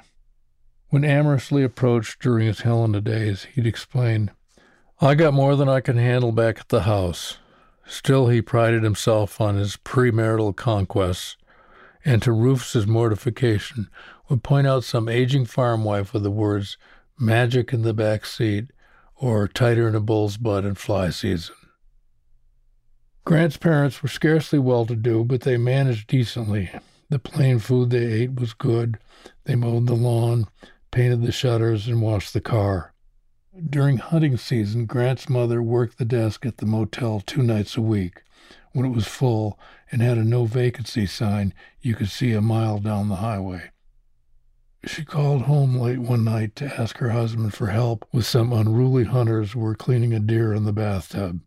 When 0.90 1.04
amorously 1.04 1.64
approached 1.64 2.22
during 2.22 2.48
his 2.48 2.62
Helena 2.62 3.02
days, 3.02 3.48
he'd 3.54 3.68
explain, 3.68 4.32
I 5.02 5.16
got 5.16 5.34
more 5.34 5.56
than 5.56 5.68
I 5.68 5.82
can 5.82 5.98
handle 5.98 6.32
back 6.32 6.60
at 6.60 6.70
the 6.70 6.84
house. 6.84 7.40
Still, 7.86 8.28
he 8.30 8.42
prided 8.42 8.84
himself 8.84 9.42
on 9.42 9.56
his 9.56 9.76
premarital 9.76 10.56
conquests, 10.56 11.36
and 12.06 12.22
to 12.22 12.32
Rufus's 12.32 12.88
mortification, 12.88 13.90
would 14.30 14.44
point 14.44 14.68
out 14.68 14.86
some 14.86 15.10
aging 15.10 15.46
farm 15.46 15.84
wife 15.84 16.14
with 16.14 16.24
the 16.24 16.32
words 16.32 16.78
magic 17.20 17.74
in 17.74 17.82
the 17.84 17.94
back 17.94 18.26
seat 18.26 18.72
or 19.16 19.48
tighter 19.48 19.88
in 19.88 19.96
a 19.96 20.00
bull's 20.00 20.38
butt 20.38 20.66
in 20.66 20.76
fly 20.76 21.10
season. 21.10 21.56
Grant's 23.26 23.58
parents 23.58 24.04
were 24.04 24.10
scarcely 24.10 24.60
well 24.60 24.86
to 24.86 24.96
do, 24.96 25.24
but 25.24 25.42
they 25.42 25.56
managed 25.56 26.08
decently. 26.08 26.70
The 27.10 27.20
plain 27.20 27.60
food 27.60 27.90
they 27.90 28.06
ate 28.06 28.40
was 28.40 28.54
good. 28.54 28.98
They 29.46 29.56
mowed 29.56 29.88
the 29.88 29.94
lawn, 29.94 30.48
painted 30.92 31.22
the 31.22 31.32
shutters, 31.32 31.88
and 31.88 32.02
washed 32.02 32.34
the 32.34 32.42
car. 32.42 32.94
During 33.70 33.98
hunting 33.98 34.36
season, 34.36 34.88
Grant's 34.88 35.30
mother 35.30 35.62
worked 35.62 36.00
the 36.00 36.06
desk 36.06 36.46
at 36.46 36.58
the 36.58 36.66
motel 36.66 37.22
two 37.22 37.44
nights 37.44 37.78
a 37.78 37.82
week. 37.82 38.24
When 38.72 38.86
it 38.86 38.96
was 38.96 39.08
full 39.08 39.60
and 39.92 40.02
had 40.02 40.18
a 40.18 40.24
no 40.24 40.46
vacancy 40.46 41.06
sign, 41.06 41.54
you 41.80 41.94
could 41.94 42.10
see 42.10 42.34
a 42.34 42.42
mile 42.42 42.80
down 42.80 43.10
the 43.10 43.18
highway. 43.18 43.70
She 44.86 45.06
called 45.06 45.44
home 45.44 45.78
late 45.78 46.00
one 46.00 46.26
night 46.26 46.58
to 46.58 46.82
ask 46.82 46.98
her 46.98 47.12
husband 47.12 47.54
for 47.54 47.68
help 47.68 48.06
with 48.12 48.26
some 48.26 48.52
unruly 48.52 49.06
hunters 49.06 49.54
who 49.54 49.62
were 49.62 49.76
cleaning 49.76 50.14
a 50.14 50.20
deer 50.20 50.54
in 50.54 50.66
the 50.66 50.74
bathtub. 50.74 51.40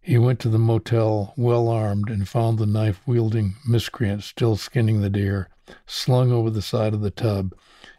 He 0.00 0.18
went 0.18 0.40
to 0.40 0.48
the 0.48 0.58
motel 0.58 1.32
well 1.36 1.68
armed 1.68 2.10
and 2.10 2.28
found 2.28 2.58
the 2.58 2.66
knife 2.66 3.00
wielding 3.06 3.54
miscreant 3.66 4.24
still 4.24 4.56
skinning 4.56 5.00
the 5.00 5.08
deer, 5.08 5.48
slung 5.86 6.32
over 6.32 6.50
the 6.50 6.60
side 6.60 6.92
of 6.92 7.02
the 7.02 7.10
tub, 7.10 7.54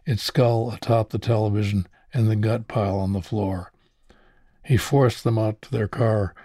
its 0.05 0.21
skull 0.21 0.71
atop 0.71 1.11
the 1.11 1.17
television 1.17 1.87
and 2.13 2.29
the 2.29 2.35
gut 2.35 2.67
pile 2.67 2.99
on 2.99 3.13
the 3.13 3.21
floor. 3.21 3.71
He 4.65 4.75
forced 4.75 5.23
them 5.23 5.37
out 5.39 5.61
to 5.61 5.71
their 5.71 5.87
car, 5.87 6.35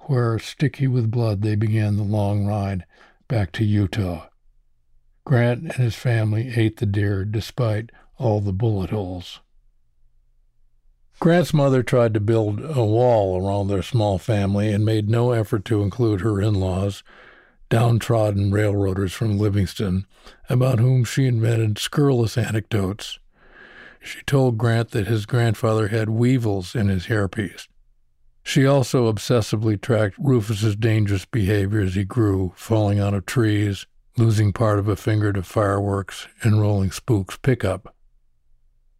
where, 0.00 0.38
sticky 0.40 0.88
with 0.88 1.12
blood, 1.12 1.42
they 1.42 1.54
began 1.54 1.96
the 1.96 2.02
long 2.02 2.44
ride 2.44 2.84
back 3.28 3.52
to 3.52 3.64
Utah. 3.64 4.26
Grant 5.26 5.62
and 5.62 5.72
his 5.72 5.96
family 5.96 6.52
ate 6.54 6.76
the 6.76 6.86
deer 6.86 7.24
despite 7.24 7.90
all 8.16 8.40
the 8.40 8.52
bullet 8.52 8.90
holes. 8.90 9.40
Grant's 11.18 11.52
mother 11.52 11.82
tried 11.82 12.14
to 12.14 12.20
build 12.20 12.60
a 12.60 12.84
wall 12.84 13.44
around 13.44 13.66
their 13.66 13.82
small 13.82 14.18
family 14.18 14.72
and 14.72 14.84
made 14.84 15.10
no 15.10 15.32
effort 15.32 15.64
to 15.64 15.82
include 15.82 16.20
her 16.20 16.40
in 16.40 16.54
laws, 16.54 17.02
downtrodden 17.68 18.52
railroaders 18.52 19.12
from 19.12 19.36
Livingston, 19.36 20.06
about 20.48 20.78
whom 20.78 21.02
she 21.04 21.26
invented 21.26 21.76
scurrilous 21.76 22.38
anecdotes. 22.38 23.18
She 24.00 24.22
told 24.26 24.58
Grant 24.58 24.92
that 24.92 25.08
his 25.08 25.26
grandfather 25.26 25.88
had 25.88 26.08
weevils 26.08 26.76
in 26.76 26.86
his 26.86 27.06
hairpiece. 27.06 27.66
She 28.44 28.64
also 28.64 29.12
obsessively 29.12 29.80
tracked 29.80 30.14
Rufus's 30.20 30.76
dangerous 30.76 31.24
behavior 31.24 31.80
as 31.80 31.96
he 31.96 32.04
grew, 32.04 32.52
falling 32.54 33.00
out 33.00 33.12
of 33.12 33.26
trees, 33.26 33.86
losing 34.16 34.52
part 34.52 34.78
of 34.78 34.88
a 34.88 34.96
finger 34.96 35.32
to 35.32 35.42
fireworks, 35.42 36.26
and 36.42 36.60
rolling 36.60 36.90
Spook's 36.90 37.36
pickup. 37.36 37.94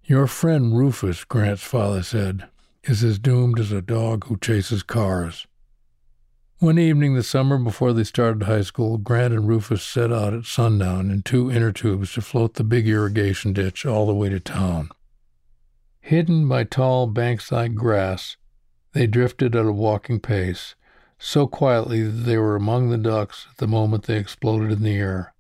Your 0.05 0.27
friend 0.27 0.77
Rufus, 0.77 1.25
Grant's 1.25 1.63
father 1.63 2.03
said, 2.03 2.49
is 2.85 3.03
as 3.03 3.19
doomed 3.19 3.59
as 3.59 3.73
a 3.73 3.83
dog 3.83 4.27
who 4.27 4.37
chases 4.37 4.83
cars. 4.83 5.47
One 6.59 6.79
evening 6.79 7.15
the 7.15 7.23
summer 7.23 7.59
before 7.59 7.93
they 7.93 8.05
started 8.05 8.45
high 8.45 8.63
school, 8.63 8.97
Grant 8.97 9.35
and 9.35 9.47
Rufus 9.47 9.83
set 9.83 10.13
out 10.13 10.33
at 10.33 10.47
sundown 10.47 11.11
in 11.11 11.23
two 11.23 11.51
inner 11.51 11.73
tubes 11.73 12.13
to 12.15 12.23
float 12.23 12.55
the 12.55 12.65
big 12.65 12.89
irrigation 12.89 13.53
ditch 13.53 13.85
all 13.85 14.07
the 14.07 14.15
way 14.15 14.29
to 14.29 14.41
town. 14.41 14.91
Hidden 16.01 16.49
by 16.49 16.65
tall 16.65 17.13
bankside 17.13 17.75
grass, 17.75 18.37
they 18.93 19.07
drifted 19.07 19.55
at 19.55 19.67
a 19.67 19.73
walking 19.73 20.21
pace, 20.21 20.75
so 21.19 21.47
quietly 21.47 22.03
that 22.03 22.25
they 22.25 22.37
were 22.37 22.57
among 22.57 22.91
the 22.91 22.99
ducks 22.99 23.47
at 23.51 23.57
the 23.59 23.67
moment 23.67 24.05
they 24.05 24.19
exploded 24.19 24.71
in 24.71 24.83
the 24.83 24.97
air. 24.97 25.35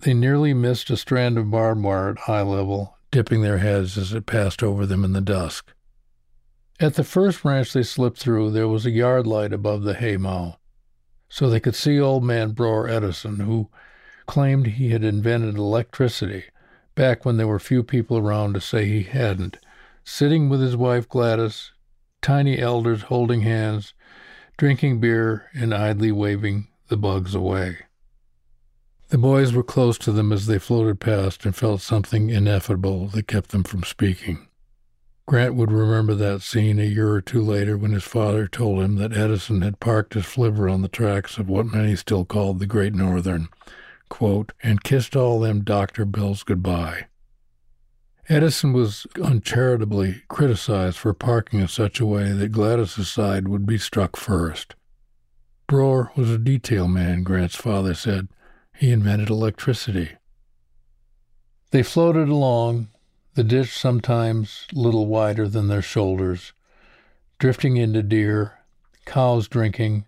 They 0.00 0.14
nearly 0.14 0.54
missed 0.54 0.90
a 0.90 0.96
strand 0.96 1.38
of 1.38 1.50
barbed 1.50 1.82
wire 1.82 2.10
at 2.10 2.28
eye 2.28 2.42
level 2.42 2.96
dipping 3.10 3.42
their 3.42 3.58
heads 3.58 3.98
as 3.98 4.12
it 4.12 4.26
passed 4.26 4.62
over 4.62 4.86
them 4.86 5.04
in 5.04 5.12
the 5.12 5.20
dusk. 5.20 5.72
At 6.78 6.94
the 6.94 7.04
first 7.04 7.44
ranch 7.44 7.72
they 7.72 7.82
slipped 7.82 8.18
through, 8.18 8.50
there 8.50 8.68
was 8.68 8.86
a 8.86 8.90
yard 8.90 9.26
light 9.26 9.52
above 9.52 9.82
the 9.82 9.94
haymow, 9.94 10.56
so 11.28 11.50
they 11.50 11.60
could 11.60 11.74
see 11.74 12.00
old 12.00 12.24
man 12.24 12.52
Broer 12.52 12.88
Edison, 12.88 13.40
who 13.40 13.68
claimed 14.26 14.66
he 14.66 14.90
had 14.90 15.04
invented 15.04 15.56
electricity 15.56 16.44
back 16.94 17.24
when 17.24 17.36
there 17.36 17.48
were 17.48 17.58
few 17.58 17.82
people 17.82 18.16
around 18.16 18.54
to 18.54 18.60
say 18.60 18.86
he 18.86 19.02
hadn't, 19.02 19.58
sitting 20.04 20.48
with 20.48 20.60
his 20.60 20.76
wife 20.76 21.08
Gladys, 21.08 21.72
tiny 22.22 22.58
elders 22.58 23.02
holding 23.02 23.42
hands, 23.42 23.92
drinking 24.60 25.00
beer 25.00 25.48
and 25.54 25.72
idly 25.72 26.12
waving 26.12 26.68
the 26.88 26.96
bugs 26.98 27.34
away. 27.34 27.78
The 29.08 29.16
boys 29.16 29.54
were 29.54 29.62
close 29.62 29.96
to 29.96 30.12
them 30.12 30.32
as 30.32 30.44
they 30.44 30.58
floated 30.58 31.00
past 31.00 31.46
and 31.46 31.56
felt 31.56 31.80
something 31.80 32.28
ineffable 32.28 33.06
that 33.08 33.26
kept 33.26 33.52
them 33.52 33.64
from 33.64 33.84
speaking. 33.84 34.48
Grant 35.26 35.54
would 35.54 35.72
remember 35.72 36.14
that 36.14 36.42
scene 36.42 36.78
a 36.78 36.82
year 36.82 37.08
or 37.08 37.22
two 37.22 37.40
later 37.40 37.78
when 37.78 37.92
his 37.92 38.04
father 38.04 38.46
told 38.46 38.82
him 38.82 38.96
that 38.96 39.16
Edison 39.16 39.62
had 39.62 39.80
parked 39.80 40.12
his 40.12 40.26
flivver 40.26 40.68
on 40.68 40.82
the 40.82 40.88
tracks 40.88 41.38
of 41.38 41.48
what 41.48 41.64
many 41.64 41.96
still 41.96 42.26
called 42.26 42.58
the 42.58 42.66
Great 42.66 42.92
Northern, 42.92 43.48
quote, 44.10 44.52
and 44.62 44.84
kissed 44.84 45.16
all 45.16 45.40
them 45.40 45.64
doctor 45.64 46.04
bills 46.04 46.42
goodbye. 46.42 47.06
Edison 48.28 48.72
was 48.72 49.06
uncharitably 49.16 50.22
criticized 50.28 50.98
for 50.98 51.12
parking 51.12 51.60
in 51.60 51.68
such 51.68 52.00
a 52.00 52.06
way 52.06 52.32
that 52.32 52.52
Gladys's 52.52 53.10
side 53.10 53.48
would 53.48 53.66
be 53.66 53.78
struck 53.78 54.16
first. 54.16 54.74
Broer 55.66 56.12
was 56.16 56.30
a 56.30 56.38
detail 56.38 56.88
man, 56.88 57.22
Grant's 57.22 57.56
father 57.56 57.94
said, 57.94 58.28
he 58.76 58.90
invented 58.92 59.30
electricity. 59.30 60.10
They 61.70 61.82
floated 61.82 62.28
along, 62.28 62.88
the 63.34 63.44
ditch 63.44 63.76
sometimes 63.76 64.66
little 64.72 65.06
wider 65.06 65.46
than 65.46 65.68
their 65.68 65.82
shoulders, 65.82 66.52
drifting 67.38 67.76
into 67.76 68.02
deer, 68.02 68.58
cows 69.06 69.48
drinking, 69.48 70.06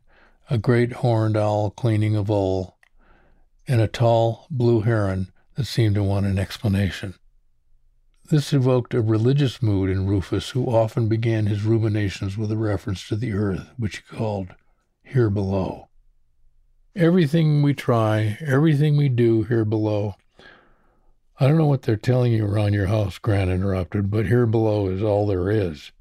a 0.50 0.58
great 0.58 0.92
horned 0.92 1.36
owl 1.36 1.70
cleaning 1.70 2.16
a 2.16 2.22
vole, 2.22 2.76
and 3.68 3.80
a 3.80 3.86
tall 3.86 4.46
blue 4.50 4.80
heron 4.80 5.32
that 5.54 5.66
seemed 5.66 5.94
to 5.94 6.02
want 6.02 6.26
an 6.26 6.38
explanation. 6.38 7.14
This 8.32 8.54
evoked 8.54 8.94
a 8.94 9.02
religious 9.02 9.60
mood 9.60 9.90
in 9.90 10.06
Rufus, 10.06 10.48
who 10.48 10.64
often 10.64 11.06
began 11.06 11.44
his 11.44 11.64
ruminations 11.64 12.38
with 12.38 12.50
a 12.50 12.56
reference 12.56 13.06
to 13.08 13.14
the 13.14 13.34
earth, 13.34 13.68
which 13.76 13.98
he 13.98 14.16
called 14.16 14.54
here 15.02 15.28
below. 15.28 15.90
Everything 16.96 17.60
we 17.60 17.74
try, 17.74 18.38
everything 18.40 18.96
we 18.96 19.10
do 19.10 19.42
here 19.42 19.66
below. 19.66 20.14
I 21.38 21.46
don't 21.46 21.58
know 21.58 21.66
what 21.66 21.82
they're 21.82 21.98
telling 21.98 22.32
you 22.32 22.46
around 22.46 22.72
your 22.72 22.86
house, 22.86 23.18
Grant 23.18 23.50
interrupted, 23.50 24.10
but 24.10 24.24
here 24.24 24.46
below 24.46 24.88
is 24.88 25.02
all 25.02 25.26
there 25.26 25.50
is. 25.50 25.92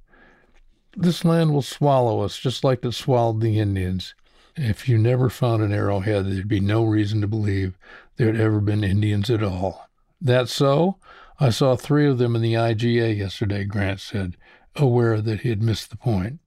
This 0.95 1.25
land 1.25 1.51
will 1.51 1.61
swallow 1.61 2.21
us 2.21 2.39
just 2.39 2.63
like 2.63 2.85
it 2.85 2.93
swallowed 2.93 3.41
the 3.41 3.59
Indians. 3.59 4.15
If 4.55 4.87
you 4.87 4.97
never 4.97 5.29
found 5.29 5.63
an 5.63 5.73
arrowhead, 5.73 6.27
there'd 6.27 6.47
be 6.47 6.61
no 6.61 6.85
reason 6.85 7.19
to 7.19 7.27
believe 7.27 7.77
there 8.15 8.27
had 8.27 8.39
ever 8.39 8.61
been 8.61 8.85
Indians 8.85 9.29
at 9.29 9.43
all. 9.43 9.89
That 10.21 10.47
so? 10.47 10.95
I 11.41 11.49
saw 11.49 11.75
three 11.75 12.05
of 12.05 12.19
them 12.19 12.35
in 12.35 12.43
the 12.43 12.53
IGA 12.53 13.17
yesterday, 13.17 13.63
Grant 13.63 13.99
said, 13.99 14.37
aware 14.75 15.19
that 15.21 15.39
he 15.39 15.49
had 15.49 15.59
missed 15.59 15.89
the 15.89 15.97
point. 15.97 16.39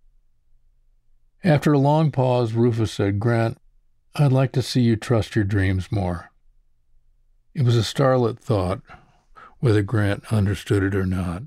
After 1.43 1.73
a 1.73 1.81
long 1.81 2.13
pause, 2.13 2.53
Rufus 2.53 2.93
said, 2.93 3.19
Grant, 3.19 3.59
I'd 4.15 4.31
like 4.31 4.53
to 4.53 4.63
see 4.63 4.83
you 4.83 4.95
trust 4.95 5.35
your 5.35 5.45
dreams 5.45 5.91
more. 5.91 6.31
It 7.55 7.65
was 7.65 7.75
a 7.77 7.83
starlit 7.83 8.39
thought, 8.39 8.83
whether 9.59 9.83
Grant 9.83 10.33
understood 10.33 10.85
it 10.85 10.95
or 10.95 11.07
not. 11.07 11.43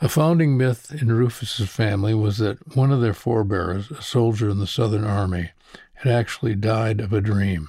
A 0.00 0.08
founding 0.08 0.56
myth 0.56 1.00
in 1.00 1.12
Rufus's 1.12 1.68
family 1.68 2.12
was 2.12 2.38
that 2.38 2.76
one 2.76 2.90
of 2.90 3.02
their 3.02 3.14
forebears, 3.14 3.92
a 3.92 4.02
soldier 4.02 4.48
in 4.48 4.58
the 4.58 4.66
Southern 4.66 5.04
Army, 5.04 5.52
had 5.92 6.12
actually 6.12 6.56
died 6.56 7.00
of 7.00 7.12
a 7.12 7.20
dream. 7.20 7.68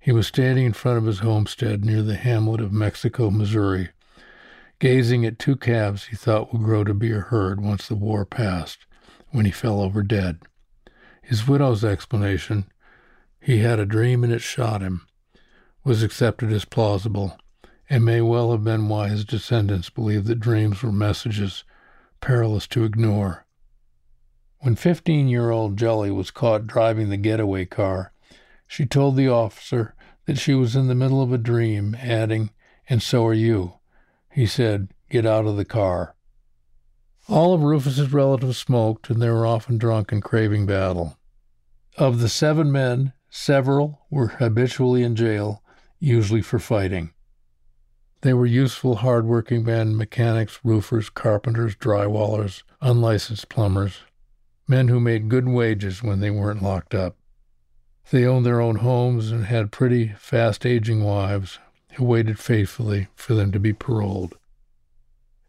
He 0.00 0.12
was 0.12 0.26
standing 0.26 0.64
in 0.64 0.72
front 0.72 0.98
of 0.98 1.04
his 1.04 1.20
homestead 1.20 1.84
near 1.84 2.02
the 2.02 2.16
hamlet 2.16 2.60
of 2.60 2.72
Mexico, 2.72 3.30
Missouri, 3.30 3.90
gazing 4.78 5.24
at 5.24 5.38
two 5.38 5.56
calves 5.56 6.06
he 6.06 6.16
thought 6.16 6.52
would 6.52 6.62
grow 6.62 6.84
to 6.84 6.94
be 6.94 7.12
a 7.12 7.20
herd 7.20 7.60
once 7.60 7.88
the 7.88 7.94
war 7.94 8.24
passed, 8.24 8.86
when 9.30 9.44
he 9.44 9.50
fell 9.50 9.80
over 9.80 10.02
dead. 10.02 10.38
His 11.22 11.46
widow's 11.46 11.84
explanation, 11.84 12.66
he 13.40 13.58
had 13.58 13.78
a 13.78 13.86
dream 13.86 14.24
and 14.24 14.32
it 14.32 14.40
shot 14.40 14.80
him, 14.80 15.06
was 15.84 16.02
accepted 16.02 16.52
as 16.52 16.64
plausible 16.64 17.38
and 17.90 18.04
may 18.04 18.20
well 18.20 18.52
have 18.52 18.64
been 18.64 18.88
why 18.88 19.08
his 19.08 19.24
descendants 19.24 19.90
believed 19.90 20.26
that 20.26 20.40
dreams 20.40 20.82
were 20.82 20.92
messages 20.92 21.64
perilous 22.20 22.66
to 22.68 22.84
ignore. 22.84 23.46
When 24.60 24.76
15 24.76 25.28
year 25.28 25.50
old 25.50 25.76
Jelly 25.76 26.10
was 26.10 26.30
caught 26.30 26.66
driving 26.66 27.08
the 27.08 27.16
getaway 27.16 27.64
car, 27.64 28.12
she 28.68 28.86
told 28.86 29.16
the 29.16 29.28
officer 29.28 29.94
that 30.26 30.38
she 30.38 30.54
was 30.54 30.76
in 30.76 30.86
the 30.86 30.94
middle 30.94 31.22
of 31.22 31.32
a 31.32 31.38
dream, 31.38 31.96
adding, 32.00 32.50
And 32.88 33.02
so 33.02 33.26
are 33.26 33.34
you. 33.34 33.74
He 34.30 34.46
said, 34.46 34.92
Get 35.10 35.24
out 35.26 35.46
of 35.46 35.56
the 35.56 35.64
car. 35.64 36.14
All 37.28 37.54
of 37.54 37.62
Rufus's 37.62 38.12
relatives 38.12 38.58
smoked, 38.58 39.10
and 39.10 39.20
they 39.20 39.30
were 39.30 39.46
often 39.46 39.78
drunk 39.78 40.12
and 40.12 40.22
craving 40.22 40.66
battle. 40.66 41.18
Of 41.96 42.20
the 42.20 42.28
seven 42.28 42.70
men, 42.70 43.14
several 43.30 44.02
were 44.10 44.28
habitually 44.28 45.02
in 45.02 45.16
jail, 45.16 45.62
usually 45.98 46.42
for 46.42 46.58
fighting. 46.58 47.12
They 48.20 48.34
were 48.34 48.46
useful, 48.46 48.96
hard-working 48.96 49.64
men, 49.64 49.96
mechanics, 49.96 50.60
roofers, 50.62 51.08
carpenters, 51.08 51.74
drywallers, 51.74 52.64
unlicensed 52.80 53.48
plumbers, 53.48 54.00
men 54.66 54.88
who 54.88 55.00
made 55.00 55.30
good 55.30 55.48
wages 55.48 56.02
when 56.02 56.20
they 56.20 56.30
weren't 56.30 56.62
locked 56.62 56.94
up. 56.94 57.16
They 58.10 58.24
owned 58.24 58.46
their 58.46 58.60
own 58.60 58.76
homes 58.76 59.30
and 59.30 59.44
had 59.44 59.70
pretty, 59.70 60.14
fast-aging 60.16 61.04
wives 61.04 61.58
who 61.94 62.04
waited 62.04 62.38
faithfully 62.38 63.08
for 63.14 63.34
them 63.34 63.52
to 63.52 63.60
be 63.60 63.74
paroled. 63.74 64.34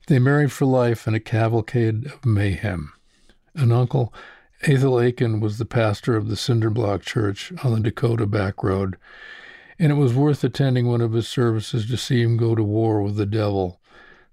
They 0.07 0.19
married 0.19 0.51
for 0.51 0.65
life 0.65 1.07
in 1.07 1.13
a 1.13 1.19
cavalcade 1.21 2.07
of 2.07 2.25
mayhem. 2.25 2.91
An 3.55 3.71
uncle, 3.71 4.13
Ethel 4.63 4.99
Aiken, 4.99 5.39
was 5.39 5.57
the 5.57 5.65
pastor 5.65 6.17
of 6.17 6.27
the 6.27 6.35
Cinderblock 6.35 7.01
Church 7.01 7.53
on 7.63 7.73
the 7.73 7.79
Dakota 7.79 8.25
Back 8.25 8.61
Road, 8.61 8.97
and 9.77 9.91
it 9.91 9.95
was 9.95 10.13
worth 10.13 10.43
attending 10.43 10.87
one 10.87 11.01
of 11.01 11.13
his 11.13 11.29
services 11.29 11.87
to 11.87 11.95
see 11.95 12.21
him 12.21 12.35
go 12.35 12.55
to 12.55 12.63
war 12.63 13.01
with 13.01 13.15
the 13.15 13.25
devil, 13.25 13.79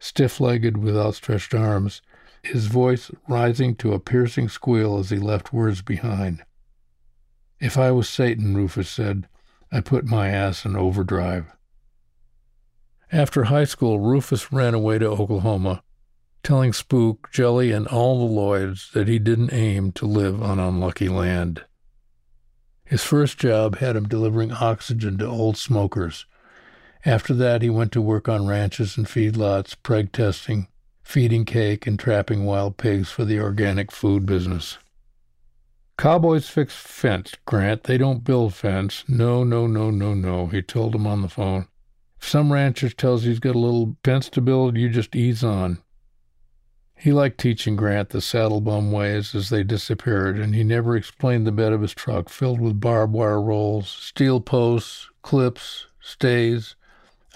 stiff 0.01 0.41
legged 0.41 0.79
with 0.79 0.97
outstretched 0.97 1.55
arms, 1.55 2.03
his 2.43 2.67
voice 2.67 3.11
rising 3.29 3.77
to 3.77 3.93
a 3.93 4.01
piercing 4.01 4.49
squeal 4.49 4.99
as 4.99 5.11
he 5.11 5.19
left 5.19 5.53
words 5.53 5.81
behind. 5.81 6.43
If 7.61 7.79
I 7.79 7.91
was 7.91 8.09
Satan, 8.09 8.57
Rufus 8.57 8.89
said, 8.89 9.29
I'd 9.73 9.87
put 9.87 10.05
my 10.05 10.29
ass 10.29 10.65
in 10.65 10.77
overdrive. 10.77 11.47
After 13.11 13.45
high 13.45 13.65
school, 13.65 14.01
Rufus 14.01 14.53
ran 14.53 14.75
away 14.75 14.99
to 14.99 15.07
Oklahoma, 15.07 15.83
telling 16.43 16.73
Spook, 16.73 17.31
Jelly, 17.33 17.73
and 17.73 17.87
all 17.87 18.19
the 18.19 18.33
Lloyds 18.33 18.91
that 18.93 19.09
he 19.09 19.19
didn't 19.19 19.53
aim 19.53 19.93
to 19.93 20.07
live 20.07 20.43
on 20.43 20.59
unlucky 20.59 21.09
land. 21.09 21.65
His 22.85 23.03
first 23.03 23.39
job 23.39 23.79
had 23.79 23.97
him 23.97 24.07
delivering 24.07 24.53
oxygen 24.53 25.19
to 25.19 25.27
old 25.27 25.57
smokers. 25.57 26.27
After 27.05 27.35
that, 27.35 27.63
he 27.63 27.71
went 27.71 27.91
to 27.93 28.01
work 28.01 28.29
on 28.29 28.47
ranches 28.47 28.97
and 28.97 29.07
feedlots, 29.07 29.75
preg 29.83 30.13
testing, 30.13 30.69
feeding 31.03 31.45
cake, 31.45 31.87
and 31.87 31.99
trapping 31.99 32.45
wild 32.45 32.77
pigs 32.77 33.11
for 33.11 33.25
the 33.25 33.41
organic 33.41 33.91
food 33.91 34.27
business. 34.27 34.79
Cowboys 35.99 36.47
fix 36.49 36.75
fence, 36.75 37.35
Grant. 37.47 37.85
They 37.85 37.97
don't 37.97 38.23
build 38.23 38.55
fence. 38.55 39.05
No, 39.09 39.45
no, 39.45 39.67
no, 39.67 39.91
no, 39.91 40.13
no, 40.13 40.47
he 40.47 40.61
told 40.61 40.95
him 40.95 41.07
on 41.07 41.23
the 41.23 41.29
phone. 41.29 41.69
If 42.21 42.29
some 42.29 42.53
rancher 42.53 42.91
tells 42.91 43.25
you 43.25 43.31
he's 43.31 43.41
got 43.41 43.55
a 43.55 43.59
little 43.59 43.97
fence 44.05 44.29
to 44.31 44.43
build, 44.43 44.77
you 44.77 44.91
just 44.91 45.17
ease 45.17 45.43
on. 45.43 45.79
He 46.99 47.13
liked 47.13 47.39
teaching 47.39 47.77
Grant 47.77 48.11
the 48.11 48.21
saddle 48.21 48.61
bum 48.61 48.93
ways 48.93 49.35
as 49.35 49.49
they 49.49 49.63
disappeared, 49.63 50.39
and 50.39 50.55
he 50.55 50.65
never 50.65 50.97
explained 50.97 51.47
the 51.47 51.53
bed 51.53 51.73
of 51.73 51.83
his 51.83 51.95
truck 51.95 52.29
filled 52.29 52.61
with 52.61 52.81
barbed 52.81 53.13
wire 53.13 53.41
rolls, 53.41 53.89
steel 53.89 54.41
posts, 54.41 55.09
clips, 55.23 55.87
stays, 56.01 56.77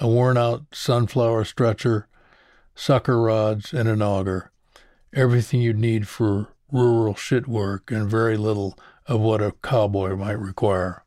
a 0.01 0.09
worn 0.09 0.37
out 0.37 0.65
sunflower 0.73 1.45
stretcher, 1.45 2.09
sucker 2.75 3.21
rods, 3.21 3.73
and 3.73 3.89
an 3.89 4.03
auger. 4.03 4.51
Everything 5.15 5.61
you'd 5.61 5.79
need 5.79 6.09
for 6.09 6.49
rural 6.73 7.15
shit 7.15 7.47
work 7.47 7.91
and 7.91 8.11
very 8.11 8.37
little 8.37 8.79
of 9.07 9.21
what 9.21 9.43
a 9.43 9.55
cowboy 9.63 10.15
might 10.17 10.39
require. 10.39 11.05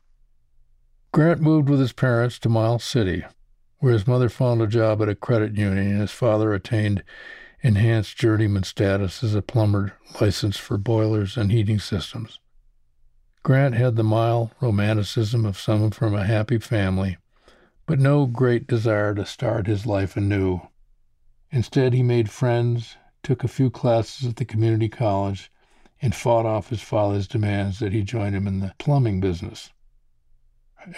Grant 1.12 1.40
moved 1.40 1.68
with 1.68 1.80
his 1.80 1.92
parents 1.92 2.38
to 2.40 2.48
Miles 2.48 2.84
City, 2.84 3.24
where 3.78 3.92
his 3.92 4.06
mother 4.06 4.28
found 4.28 4.60
a 4.60 4.66
job 4.66 5.00
at 5.00 5.08
a 5.08 5.14
credit 5.14 5.56
union 5.56 5.86
and 5.86 6.00
his 6.00 6.10
father 6.10 6.52
attained 6.52 7.02
enhanced 7.62 8.16
journeyman 8.18 8.62
status 8.62 9.24
as 9.24 9.34
a 9.34 9.40
plumber 9.40 9.94
licensed 10.20 10.60
for 10.60 10.76
boilers 10.76 11.36
and 11.36 11.50
heating 11.50 11.78
systems. 11.78 12.38
Grant 13.42 13.74
had 13.74 13.96
the 13.96 14.02
mild 14.02 14.50
romanticism 14.60 15.46
of 15.46 15.58
someone 15.58 15.90
from 15.90 16.14
a 16.14 16.26
happy 16.26 16.58
family, 16.58 17.16
but 17.86 17.98
no 17.98 18.26
great 18.26 18.66
desire 18.66 19.14
to 19.14 19.24
start 19.24 19.66
his 19.66 19.86
life 19.86 20.16
anew. 20.16 20.60
Instead, 21.50 21.92
he 21.92 22.02
made 22.02 22.30
friends, 22.30 22.96
took 23.22 23.44
a 23.44 23.48
few 23.48 23.70
classes 23.70 24.26
at 24.26 24.36
the 24.36 24.44
community 24.44 24.88
college, 24.88 25.50
and 26.02 26.14
fought 26.14 26.46
off 26.46 26.68
his 26.68 26.82
father's 26.82 27.28
demands 27.28 27.78
that 27.78 27.92
he 27.92 28.02
join 28.02 28.34
him 28.34 28.46
in 28.46 28.60
the 28.60 28.74
plumbing 28.78 29.20
business. 29.20 29.70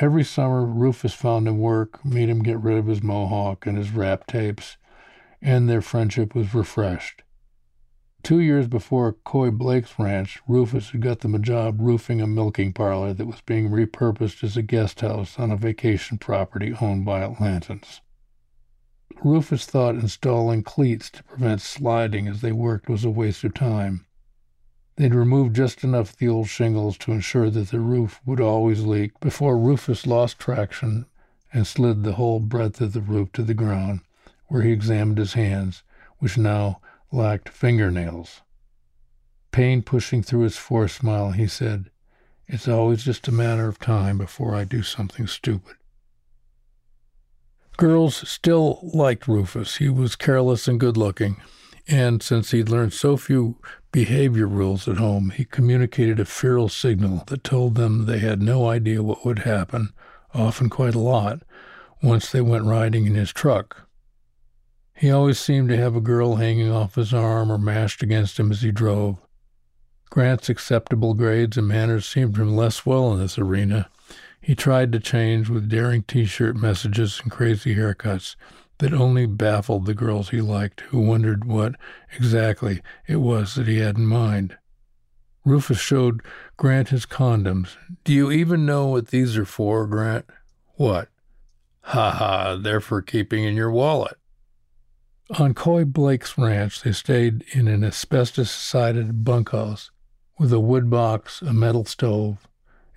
Every 0.01 0.25
summer, 0.25 0.65
Rufus 0.65 1.15
found 1.15 1.47
him 1.47 1.59
work, 1.59 2.05
made 2.05 2.29
him 2.29 2.43
get 2.43 2.61
rid 2.61 2.77
of 2.77 2.87
his 2.87 3.03
mohawk 3.03 3.67
and 3.67 3.79
his 3.79 3.93
rap 3.93 4.27
tapes, 4.27 4.77
and 5.41 5.69
their 5.69 5.83
friendship 5.83 6.35
was 6.35 6.55
refreshed. 6.55 7.23
Two 8.25 8.41
years 8.41 8.67
before 8.67 9.13
Coy 9.13 9.53
Blake's 9.53 10.01
ranch, 10.01 10.41
Rufus 10.49 10.91
had 10.91 11.01
got 11.01 11.21
them 11.21 11.37
a 11.37 11.39
job 11.39 11.77
roofing 11.81 12.21
a 12.21 12.27
milking 12.27 12.73
parlor 12.73 13.13
that 13.13 13.27
was 13.27 13.41
being 13.43 13.69
repurposed 13.69 14.43
as 14.43 14.57
a 14.57 14.63
guest 14.63 15.01
house 15.01 15.39
on 15.39 15.53
a 15.53 15.57
vacation 15.57 16.19
property 16.19 16.75
owned 16.81 17.05
by 17.05 17.21
Atlantans. 17.21 18.01
Rufus 19.23 19.67
thought 19.67 19.95
installing 19.95 20.65
cleats 20.65 21.09
to 21.11 21.23
prevent 21.23 21.61
sliding 21.61 22.27
as 22.27 22.41
they 22.41 22.51
worked 22.51 22.89
was 22.89 23.05
a 23.05 23.11
waste 23.11 23.45
of 23.45 23.55
time. 23.55 24.06
They'd 24.97 25.15
removed 25.15 25.55
just 25.55 25.85
enough 25.85 26.11
of 26.11 26.19
the 26.19 26.29
old 26.29 26.49
shingles 26.49 26.97
to 26.99 27.13
ensure 27.13 27.51
that 27.51 27.71
the 27.71 27.81
roof 27.81 28.21
would 28.25 28.41
always 28.41 28.83
leak 28.85 29.19
before 29.21 29.59
Rufus 29.59 30.07
lost 30.07 30.39
traction 30.39 31.07
and 31.53 31.67
slid 31.67 32.03
the 32.03 32.15
whole 32.15 32.41
breadth 32.41 32.81
of 32.81 32.95
the 32.95 33.01
roof 33.01 33.31
to 33.33 33.43
the 33.43 33.55
ground 33.55 34.01
where 34.47 34.63
he 34.63 34.73
examined 34.73 35.19
his 35.19 35.35
hands, 35.35 35.83
which 36.19 36.39
now 36.39 36.81
lacked 37.13 37.49
fingernails. 37.49 38.41
Pain 39.51 39.83
pushing 39.83 40.23
through 40.23 40.43
his 40.43 40.57
forced 40.57 40.97
smile, 40.97 41.33
he 41.33 41.47
said, 41.47 41.91
It's 42.47 42.69
always 42.69 43.05
just 43.05 43.29
a 43.29 43.33
matter 43.33 43.69
of 43.69 43.79
time 43.79 44.19
before 44.19 44.55
I 44.55 44.65
do 44.65 44.83
something 44.83 45.27
stupid. 45.27 45.77
Girls 47.77 48.29
still 48.29 48.81
liked 48.83 49.29
Rufus. 49.29 49.77
He 49.77 49.89
was 49.89 50.17
careless 50.17 50.67
and 50.67 50.81
good 50.81 50.97
looking, 50.97 51.37
and 51.89 52.23
since 52.23 52.51
he'd 52.51 52.69
learned 52.69 52.93
so 52.93 53.17
few 53.17 53.57
behavior 53.93 54.47
rules 54.47 54.89
at 54.89 54.97
home, 54.97 55.31
he 55.31 55.45
communicated 55.45 56.19
a 56.19 56.25
feral 56.25 56.69
signal 56.69 57.23
that 57.29 57.45
told 57.45 57.77
them 57.77 58.07
they 58.07 58.19
had 58.19 58.43
no 58.43 58.69
idea 58.69 59.03
what 59.03 59.25
would 59.25 59.41
happen, 59.41 59.93
often 60.35 60.69
quite 60.69 60.95
a 60.95 61.01
lot, 61.01 61.43
once 62.03 62.31
they 62.31 62.41
went 62.41 62.65
riding 62.65 63.07
in 63.07 63.15
his 63.15 63.33
truck. 63.33 63.89
He 64.95 65.11
always 65.11 65.39
seemed 65.39 65.69
to 65.69 65.77
have 65.77 65.95
a 65.95 66.01
girl 66.01 66.37
hanging 66.37 66.71
off 66.71 66.97
his 66.97 67.15
arm 67.15 67.53
or 67.53 67.59
mashed 67.59 68.03
against 68.03 68.39
him 68.39 68.51
as 68.51 68.63
he 68.63 68.73
drove. 68.73 69.19
Grant's 70.11 70.49
acceptable 70.49 71.15
grades 71.15 71.57
and 71.57 71.69
manners 71.69 72.07
seemed 72.07 72.35
to 72.35 72.43
him 72.43 72.57
less 72.57 72.87
well 72.87 73.13
in 73.13 73.21
this 73.21 73.39
arena. 73.39 73.91
He 74.41 74.55
tried 74.55 74.93
to 74.93 75.01
change 75.01 75.49
with 75.49 75.69
daring 75.69 76.03
T-shirt 76.03 76.57
messages 76.57 77.21
and 77.23 77.31
crazy 77.31 77.75
haircuts 77.75 78.37
that 78.79 78.93
only 78.93 79.27
baffled 79.27 79.87
the 79.87 79.95
girls 79.95 80.31
he 80.31 80.41
liked, 80.41 80.81
who 80.83 81.01
wondered 81.01 81.45
what 81.45 81.75
exactly 82.15 82.83
it 83.07 83.17
was 83.17 83.55
that 83.55 83.67
he 83.67 83.79
had 83.79 83.97
in 83.97 84.07
mind. 84.07 84.57
Rufus 85.45 85.79
showed 85.79 86.23
Grant 86.57 86.89
his 86.89 87.07
condoms. 87.07 87.77
Do 88.05 88.13
you 88.13 88.31
even 88.31 88.67
know 88.67 88.89
what 88.89 89.09
these 89.09 89.37
are 89.37 89.45
for, 89.45 89.87
Grant? 89.87 90.27
What? 90.75 91.09
Ha 91.83 92.11
ha, 92.11 92.57
they're 92.57 92.81
for 92.81 93.01
keeping 93.01 93.45
in 93.45 93.55
your 93.55 93.71
wallet. 93.71 94.19
On 95.39 95.55
Coy 95.55 95.85
Blake's 95.85 96.37
ranch, 96.37 96.83
they 96.83 96.93
stayed 96.93 97.45
in 97.53 97.69
an 97.69 97.85
asbestos 97.85 98.51
sided 98.51 99.25
bunkhouse 99.25 99.91
with 100.39 100.53
a 100.53 100.61
wood 100.61 100.91
box, 100.91 101.43
a 101.43 101.53
metal 101.53 101.85
stove, 101.85 102.47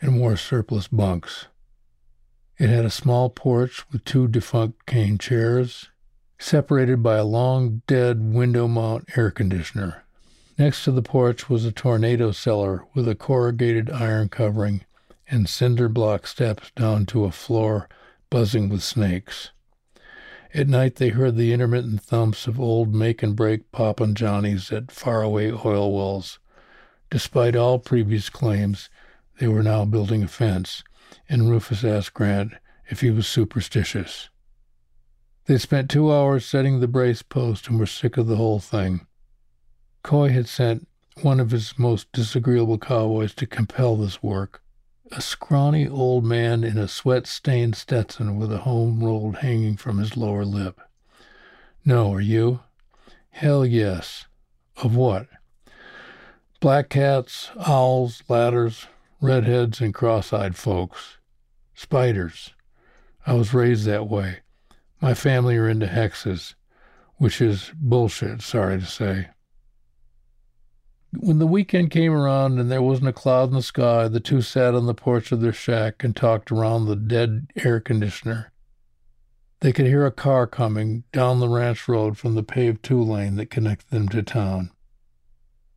and 0.02 0.18
more 0.18 0.36
surplus 0.36 0.88
bunks. 0.88 1.48
It 2.60 2.70
had 2.70 2.84
a 2.84 2.90
small 2.90 3.30
porch 3.30 3.90
with 3.90 4.04
two 4.04 4.28
defunct 4.28 4.86
cane 4.86 5.18
chairs, 5.18 5.88
separated 6.38 7.02
by 7.02 7.16
a 7.16 7.24
long 7.24 7.84
dead 7.88 8.34
window 8.34 8.68
mount 8.68 9.08
air 9.16 9.32
conditioner. 9.32 10.04
Next 10.58 10.84
to 10.84 10.92
the 10.92 11.02
porch 11.02 11.50
was 11.50 11.64
a 11.64 11.72
tornado 11.72 12.34
cellar 12.34 12.84
with 12.94 13.08
a 13.08 13.16
corrugated 13.16 13.90
iron 13.90 14.28
covering 14.28 14.84
and 15.30 15.48
cinder 15.48 15.88
block 15.88 16.28
steps 16.28 16.70
down 16.76 17.06
to 17.06 17.24
a 17.24 17.32
floor 17.32 17.88
buzzing 18.30 18.68
with 18.68 18.84
snakes. 18.84 19.52
At 20.54 20.68
night 20.68 20.98
they 20.98 21.10
heard 21.10 21.38
the 21.38 21.54
intermittent 21.54 22.02
thumps 22.02 22.46
of 22.46 22.60
old 22.60 22.94
make 22.94 23.24
and 23.24 23.38
break 23.38 23.72
poppin' 23.72 24.16
Johnnies 24.16 24.70
at 24.70 24.92
faraway 24.92 25.50
oil 25.54 25.96
wells. 25.96 26.40
Despite 27.10 27.56
all 27.56 27.80
previous 27.80 28.30
claims, 28.30 28.90
they 29.40 29.48
were 29.48 29.64
now 29.64 29.86
building 29.86 30.24
a 30.24 30.28
fence, 30.28 30.84
and 31.28 31.50
Rufus 31.50 31.84
asked 31.84 32.14
Grant 32.14 32.54
if 32.90 33.02
he 33.02 33.12
was 33.12 33.28
superstitious. 33.28 34.30
They 35.46 35.58
spent 35.58 35.90
two 35.90 36.14
hours 36.14 36.46
setting 36.46 36.80
the 36.80 36.88
brace 36.88 37.22
post 37.22 37.68
and 37.68 37.80
were 37.80 37.86
sick 37.86 38.18
of 38.18 38.28
the 38.28 38.36
whole 38.36 38.60
thing. 38.60 39.08
Coy 40.04 40.30
had 40.30 40.48
sent 40.48 40.88
one 41.22 41.40
of 41.40 41.52
his 41.52 41.78
most 41.78 42.12
disagreeable 42.12 42.78
cowboys 42.78 43.34
to 43.36 43.48
compel 43.48 43.96
this 43.96 44.24
work, 44.24 44.62
a 45.12 45.22
scrawny 45.22 45.88
old 45.88 46.24
man 46.24 46.64
in 46.64 46.78
a 46.78 46.88
sweat 46.88 47.26
stained 47.26 47.76
Stetson 47.76 48.38
with 48.38 48.52
a 48.52 48.60
home 48.60 49.04
rolled 49.04 49.38
hanging 49.38 49.76
from 49.76 49.98
his 49.98 50.16
lower 50.16 50.46
lip. 50.46 50.80
No, 51.84 52.14
are 52.14 52.22
you? 52.22 52.62
Hell 53.32 53.66
yes. 53.66 54.26
Of 54.78 54.96
what? 54.96 55.28
Black 56.60 56.90
cats, 56.90 57.50
owls, 57.66 58.22
ladders, 58.28 58.88
redheads, 59.22 59.82
and 59.82 59.94
cross 59.94 60.34
eyed 60.34 60.56
folks. 60.56 61.18
Spiders. 61.74 62.54
I 63.26 63.34
was 63.34 63.54
raised 63.54 63.86
that 63.86 64.08
way. 64.08 64.40
My 65.02 65.14
family 65.14 65.58
are 65.58 65.70
into 65.70 65.88
hexes, 65.88 66.56
which 67.18 67.42
is 67.42 67.72
bullshit, 67.76 68.42
sorry 68.42 68.80
to 68.80 68.86
say. 68.86 69.30
When 71.18 71.40
the 71.40 71.48
weekend 71.48 71.90
came 71.90 72.14
around 72.14 72.60
and 72.60 72.70
there 72.70 72.82
wasn't 72.82 73.10
a 73.10 73.14
cloud 73.14 73.50
in 73.50 73.56
the 73.56 73.64
sky, 73.64 74.08
the 74.08 74.20
two 74.20 74.42
sat 74.42 74.76
on 74.76 74.86
the 74.86 74.94
porch 74.94 75.32
of 75.32 75.42
their 75.42 75.54
shack 75.54 76.04
and 76.04 76.16
talked 76.16 76.52
around 76.52 76.86
the 76.86 76.96
dead 76.96 77.48
air 77.56 77.80
conditioner. 77.80 78.52
They 79.62 79.74
could 79.74 79.88
hear 79.88 80.06
a 80.06 80.12
car 80.12 80.48
coming 80.48 81.04
down 81.12 81.40
the 81.40 81.50
ranch 81.50 81.88
road 81.88 82.18
from 82.18 82.36
the 82.36 82.44
paved 82.44 82.84
two 82.84 83.02
lane 83.02 83.36
that 83.36 83.50
connected 83.50 83.90
them 83.90 84.08
to 84.10 84.22
town. 84.22 84.72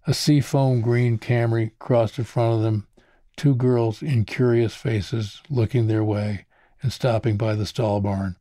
A 0.07 0.15
seafoam 0.15 0.81
green 0.81 1.19
Camry 1.19 1.73
crossed 1.79 2.19
in 2.19 2.25
front 2.25 2.55
of 2.55 2.63
them, 2.63 2.87
two 3.37 3.55
girls 3.55 4.03
in 4.03 4.25
curious 4.25 4.75
faces 4.75 5.43
looking 5.49 5.87
their 5.87 6.05
way 6.05 6.47
and 6.83 6.93
stopping 6.93 7.37
by 7.37 7.55
the 7.55 7.67
stall 7.67 8.01
barn. 8.01 8.37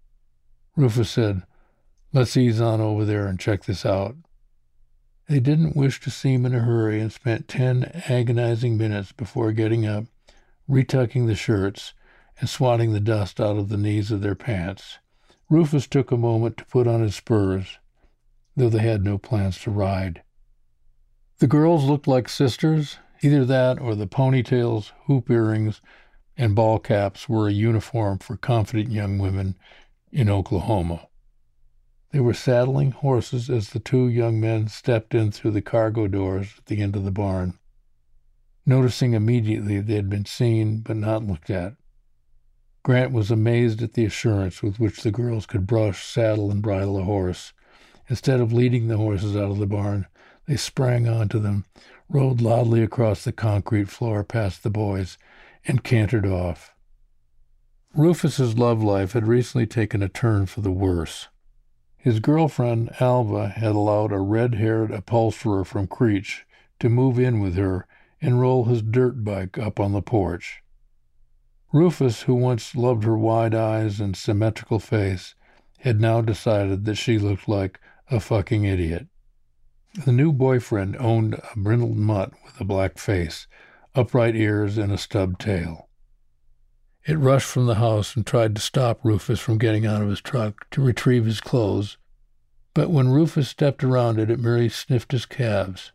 Rufus 0.76 1.10
said, 1.10 1.44
Let's 2.14 2.36
ease 2.36 2.60
on 2.60 2.82
over 2.82 3.06
there 3.06 3.28
and 3.28 3.40
check 3.40 3.64
this 3.64 3.86
out. 3.86 4.16
They 5.30 5.40
didn't 5.40 5.78
wish 5.78 6.02
to 6.02 6.10
seem 6.12 6.46
in 6.46 6.54
a 6.54 6.60
hurry 6.60 7.00
and 7.00 7.12
spent 7.12 7.48
ten 7.48 7.86
agonizing 8.10 8.78
minutes 8.78 9.14
before 9.14 9.54
getting 9.54 9.86
up, 9.86 10.06
retucking 10.70 11.28
the 11.28 11.36
shirts, 11.36 11.94
and 12.40 12.50
swatting 12.50 12.92
the 12.92 13.00
dust 13.00 13.40
out 13.40 13.58
of 13.58 13.70
the 13.70 13.78
knees 13.78 14.12
of 14.12 14.22
their 14.22 14.36
pants. 14.36 15.00
Rufus 15.50 15.88
took 15.88 16.12
a 16.12 16.18
moment 16.18 16.58
to 16.58 16.66
put 16.66 16.88
on 16.88 17.02
his 17.02 17.16
spurs, 17.16 17.78
though 18.58 18.70
they 18.70 18.80
had 18.80 19.04
no 19.04 19.18
plans 19.18 19.60
to 19.62 19.72
ride. 19.72 20.22
The 21.40 21.48
girls 21.48 21.86
looked 21.86 22.08
like 22.08 22.28
sisters, 22.28 22.98
either 23.22 23.46
that 23.46 23.80
or 23.80 23.96
the 23.96 24.08
ponytails, 24.08 24.92
hoop 25.06 25.30
earrings, 25.30 25.82
and 26.38 26.56
ball 26.56 26.80
caps 26.80 27.30
were 27.30 27.48
a 27.48 27.54
uniform 27.54 28.18
for 28.18 28.36
confident 28.36 28.92
young 28.92 29.20
women 29.20 29.56
in 30.12 30.30
Oklahoma. 30.30 31.08
They 32.12 32.20
were 32.20 32.34
saddling 32.34 32.92
horses 32.92 33.50
as 33.50 33.70
the 33.70 33.80
two 33.80 34.08
young 34.08 34.40
men 34.40 34.68
stepped 34.68 35.16
in 35.16 35.32
through 35.32 35.52
the 35.52 35.62
cargo 35.62 36.08
doors 36.08 36.56
at 36.58 36.66
the 36.66 36.82
end 36.82 36.96
of 36.96 37.06
the 37.06 37.12
barn, 37.12 37.58
noticing 38.66 39.14
immediately 39.14 39.80
they 39.80 39.96
had 39.96 40.10
been 40.10 40.26
seen 40.26 40.80
but 40.80 40.98
not 40.98 41.26
looked 41.26 41.50
at. 41.50 41.76
Grant 42.84 43.12
was 43.12 43.30
amazed 43.30 43.82
at 43.84 43.94
the 43.94 44.06
assurance 44.06 44.64
with 44.64 44.80
which 44.80 45.04
the 45.04 45.12
girls 45.12 45.46
could 45.46 45.68
brush, 45.68 46.04
saddle, 46.06 46.50
and 46.50 46.64
bridle 46.64 46.98
a 46.98 47.04
horse. 47.04 47.54
Instead 48.10 48.42
of 48.42 48.52
leading 48.52 48.88
the 48.88 48.98
horses 48.98 49.36
out 49.36 49.52
of 49.52 49.60
the 49.60 49.68
barn, 49.68 50.08
they 50.52 50.58
sprang 50.58 51.08
onto 51.08 51.40
them, 51.40 51.64
rode 52.10 52.42
loudly 52.42 52.84
across 52.84 53.24
the 53.24 53.32
concrete 53.32 53.88
floor 53.88 54.22
past 54.22 54.64
the 54.64 54.70
boys, 54.70 55.18
and 55.66 55.82
cantered 55.82 56.26
off. 56.26 56.76
Rufus's 57.96 58.58
love 58.58 58.84
life 58.84 59.14
had 59.14 59.30
recently 59.30 59.66
taken 59.66 60.04
a 60.04 60.10
turn 60.10 60.46
for 60.48 60.60
the 60.60 60.70
worse. 60.70 61.30
His 61.96 62.20
girlfriend, 62.20 62.92
Alva, 63.00 63.48
had 63.48 63.72
allowed 63.72 64.12
a 64.12 64.20
red 64.20 64.56
haired 64.56 64.92
upholsterer 64.92 65.64
from 65.64 65.88
Creech 65.88 66.46
to 66.82 66.90
move 66.90 67.18
in 67.18 67.40
with 67.40 67.56
her 67.56 67.88
and 68.20 68.42
roll 68.42 68.66
his 68.66 68.82
dirt 68.82 69.24
bike 69.24 69.58
up 69.58 69.80
on 69.80 69.94
the 69.94 70.02
porch. 70.02 70.62
Rufus, 71.72 72.24
who 72.24 72.36
once 72.36 72.76
loved 72.76 73.06
her 73.06 73.18
wide 73.18 73.56
eyes 73.56 74.02
and 74.02 74.18
symmetrical 74.18 74.80
face, 74.80 75.34
had 75.80 76.02
now 76.02 76.20
decided 76.20 76.84
that 76.84 76.96
she 76.96 77.18
looked 77.18 77.48
like 77.48 77.80
a 78.10 78.20
fucking 78.20 78.66
idiot. 78.66 79.08
The 79.94 80.14
new 80.14 80.32
boyfriend 80.32 80.96
owned 80.98 81.34
a 81.34 81.60
brindled 81.60 81.98
mutt 81.98 82.32
with 82.46 82.62
a 82.62 82.64
black 82.64 82.98
face, 82.98 83.46
upright 83.94 84.38
ears, 84.38 84.78
and 84.78 84.90
a 84.90 84.98
stubbed 84.98 85.42
tail. 85.42 85.90
It 87.06 87.18
rushed 87.18 87.48
from 87.48 87.66
the 87.66 87.76
house 87.76 88.16
and 88.16 88.26
tried 88.26 88.56
to 88.56 88.62
stop 88.62 89.04
Rufus 89.04 89.42
from 89.42 89.58
getting 89.58 89.86
out 89.86 90.02
of 90.02 90.08
his 90.08 90.22
truck 90.22 90.70
to 90.72 90.82
retrieve 90.82 91.26
his 91.26 91.42
clothes, 91.42 91.98
but 92.74 92.90
when 92.90 93.10
Rufus 93.10 93.50
stepped 93.50 93.84
around 93.84 94.18
it, 94.18 94.32
it 94.32 94.40
merely 94.40 94.70
sniffed 94.70 95.12
his 95.12 95.26
calves. 95.26 95.92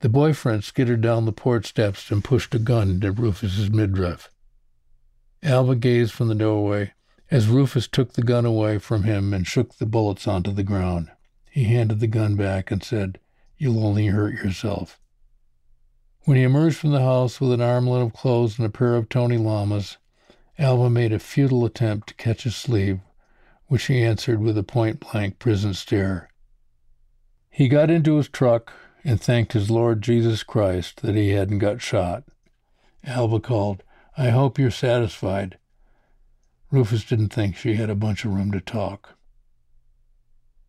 The 0.00 0.08
boyfriend 0.08 0.64
skittered 0.64 1.00
down 1.00 1.24
the 1.24 1.32
porch 1.32 1.66
steps 1.66 2.10
and 2.10 2.24
pushed 2.24 2.52
a 2.54 2.58
gun 2.58 2.90
into 2.90 3.12
Rufus's 3.12 3.70
midriff. 3.70 4.28
Alva 5.44 5.76
gazed 5.76 6.12
from 6.12 6.26
the 6.26 6.34
doorway 6.34 6.94
as 7.30 7.46
Rufus 7.46 7.86
took 7.86 8.14
the 8.14 8.22
gun 8.22 8.44
away 8.44 8.78
from 8.78 9.04
him 9.04 9.32
and 9.32 9.46
shook 9.46 9.76
the 9.76 9.86
bullets 9.86 10.26
onto 10.26 10.50
the 10.50 10.64
ground. 10.64 11.10
He 11.58 11.64
handed 11.64 11.98
the 11.98 12.06
gun 12.06 12.36
back 12.36 12.70
and 12.70 12.84
said, 12.84 13.18
You'll 13.56 13.84
only 13.84 14.06
hurt 14.06 14.34
yourself. 14.34 15.00
When 16.20 16.36
he 16.36 16.44
emerged 16.44 16.76
from 16.76 16.92
the 16.92 17.02
house 17.02 17.40
with 17.40 17.50
an 17.50 17.60
armlet 17.60 18.00
of 18.00 18.12
clothes 18.12 18.58
and 18.58 18.66
a 18.66 18.70
pair 18.70 18.94
of 18.94 19.08
Tony 19.08 19.38
Lamas, 19.38 19.96
Alva 20.56 20.88
made 20.88 21.12
a 21.12 21.18
futile 21.18 21.64
attempt 21.64 22.06
to 22.06 22.14
catch 22.14 22.44
his 22.44 22.54
sleeve, 22.54 23.00
which 23.66 23.86
he 23.86 24.04
answered 24.04 24.40
with 24.40 24.56
a 24.56 24.62
point 24.62 25.00
blank 25.00 25.40
prison 25.40 25.74
stare. 25.74 26.30
He 27.50 27.66
got 27.66 27.90
into 27.90 28.18
his 28.18 28.28
truck 28.28 28.72
and 29.02 29.20
thanked 29.20 29.52
his 29.52 29.68
Lord 29.68 30.00
Jesus 30.00 30.44
Christ 30.44 31.02
that 31.02 31.16
he 31.16 31.30
hadn't 31.30 31.58
got 31.58 31.82
shot. 31.82 32.22
Alva 33.02 33.40
called, 33.40 33.82
I 34.16 34.28
hope 34.28 34.60
you're 34.60 34.70
satisfied. 34.70 35.58
Rufus 36.70 37.02
didn't 37.02 37.30
think 37.30 37.56
she 37.56 37.74
had 37.74 37.90
a 37.90 37.96
bunch 37.96 38.24
of 38.24 38.32
room 38.32 38.52
to 38.52 38.60
talk. 38.60 39.17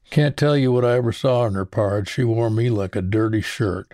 Can't 0.09 0.35
tell 0.35 0.57
you 0.57 0.71
what 0.71 0.85
I 0.85 0.95
ever 0.95 1.11
saw 1.11 1.45
in 1.45 1.53
her 1.53 1.65
pard. 1.65 2.09
She 2.09 2.23
wore 2.23 2.49
me 2.49 2.71
like 2.71 2.95
a 2.95 3.01
dirty 3.01 3.41
shirt. 3.41 3.93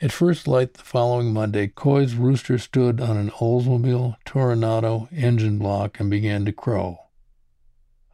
At 0.00 0.12
first 0.12 0.48
light 0.48 0.74
the 0.74 0.82
following 0.82 1.32
Monday, 1.32 1.68
Coy's 1.68 2.14
rooster 2.14 2.56
stood 2.58 3.02
on 3.02 3.18
an 3.18 3.30
Oldsmobile 3.30 4.16
Toronado 4.24 5.08
engine 5.12 5.58
block 5.58 6.00
and 6.00 6.10
began 6.10 6.46
to 6.46 6.52
crow. 6.52 7.00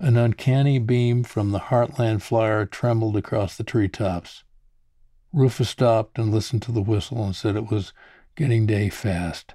An 0.01 0.17
uncanny 0.17 0.81
beam 0.81 1.23
from 1.23 1.53
the 1.53 1.61
Heartland 1.61 2.23
Flyer 2.23 2.67
trembled 2.67 3.17
across 3.17 3.57
the 3.57 3.65
treetops. 3.65 4.43
Rufus 5.33 5.71
stopped 5.71 6.19
and 6.19 6.33
listened 6.33 6.63
to 6.63 6.73
the 6.73 6.83
whistle 6.83 7.25
and 7.25 7.37
said 7.37 7.55
it 7.55 7.71
was 7.71 7.93
getting 8.35 8.67
day 8.67 8.89
fast. 8.89 9.55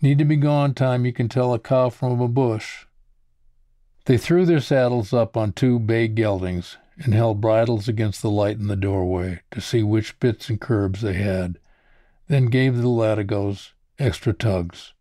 Need 0.00 0.18
to 0.18 0.24
be 0.24 0.36
gone 0.36 0.74
time 0.74 1.06
you 1.06 1.12
can 1.12 1.28
tell 1.28 1.54
a 1.54 1.60
cow 1.60 1.90
from 1.90 2.20
a 2.20 2.28
bush. 2.28 2.86
They 4.06 4.18
threw 4.18 4.44
their 4.44 4.60
saddles 4.60 5.12
up 5.14 5.36
on 5.36 5.52
two 5.52 5.78
bay 5.78 6.08
geldings 6.08 6.76
and 6.98 7.14
held 7.14 7.40
bridles 7.40 7.88
against 7.88 8.20
the 8.20 8.30
light 8.30 8.58
in 8.58 8.68
the 8.68 8.76
doorway 8.76 9.40
to 9.50 9.60
see 9.60 9.82
which 9.82 10.20
bits 10.20 10.50
and 10.50 10.60
curbs 10.60 11.00
they 11.00 11.14
had, 11.14 11.58
then 12.28 12.46
gave 12.46 12.76
the 12.76 12.88
latigos 12.88 13.72
extra 13.98 14.34
tugs. 14.34 14.92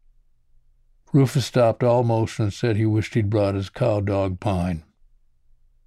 Rufus 1.12 1.46
stopped 1.46 1.84
all 1.84 2.04
motion 2.04 2.46
and 2.46 2.54
said 2.54 2.76
he 2.76 2.86
wished 2.86 3.14
he'd 3.14 3.30
brought 3.30 3.56
his 3.56 3.70
cow 3.70 4.00
dog 4.00 4.40
Pine. 4.40 4.84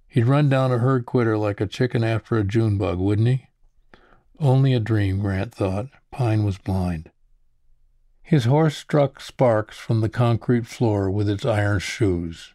He'd 0.07 0.25
run 0.25 0.47
down 0.47 0.71
a 0.71 0.77
herd 0.77 1.05
quitter 1.05 1.37
like 1.37 1.59
a 1.59 1.67
chicken 1.67 2.03
after 2.03 2.37
a 2.37 2.43
June 2.43 2.77
bug, 2.77 2.99
wouldn't 2.99 3.27
he? 3.27 3.47
Only 4.39 4.73
a 4.73 4.79
dream, 4.79 5.19
Grant 5.19 5.53
thought. 5.53 5.87
Pine 6.11 6.43
was 6.43 6.57
blind. 6.57 7.11
His 8.21 8.45
horse 8.45 8.77
struck 8.77 9.19
sparks 9.19 9.77
from 9.77 10.01
the 10.01 10.09
concrete 10.09 10.67
floor 10.67 11.09
with 11.09 11.27
its 11.27 11.45
iron 11.45 11.79
shoes. 11.79 12.53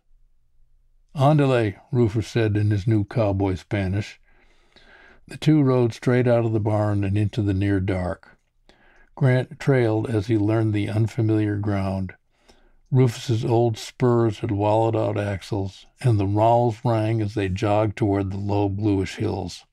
Andale, 1.14 1.74
Rufus 1.90 2.26
said 2.26 2.56
in 2.56 2.70
his 2.70 2.86
new 2.86 3.04
cowboy 3.04 3.56
Spanish. 3.56 4.18
The 5.28 5.36
two 5.36 5.62
rode 5.62 5.92
straight 5.92 6.26
out 6.26 6.46
of 6.46 6.52
the 6.52 6.60
barn 6.60 7.04
and 7.04 7.18
into 7.18 7.42
the 7.42 7.52
near 7.52 7.80
dark. 7.80 8.38
Grant 9.14 9.60
trailed 9.60 10.08
as 10.08 10.28
he 10.28 10.38
learned 10.38 10.72
the 10.72 10.88
unfamiliar 10.88 11.56
ground. 11.56 12.14
Rufus's 12.90 13.44
old 13.44 13.76
spurs 13.76 14.38
had 14.38 14.50
wallowed 14.50 14.96
out 14.96 15.18
axles, 15.18 15.86
and 16.00 16.18
the 16.18 16.26
rowels 16.26 16.78
rang 16.84 17.20
as 17.20 17.34
they 17.34 17.48
jogged 17.48 17.96
toward 17.96 18.30
the 18.30 18.38
low 18.38 18.68
bluish 18.70 19.16
hills. 19.16 19.64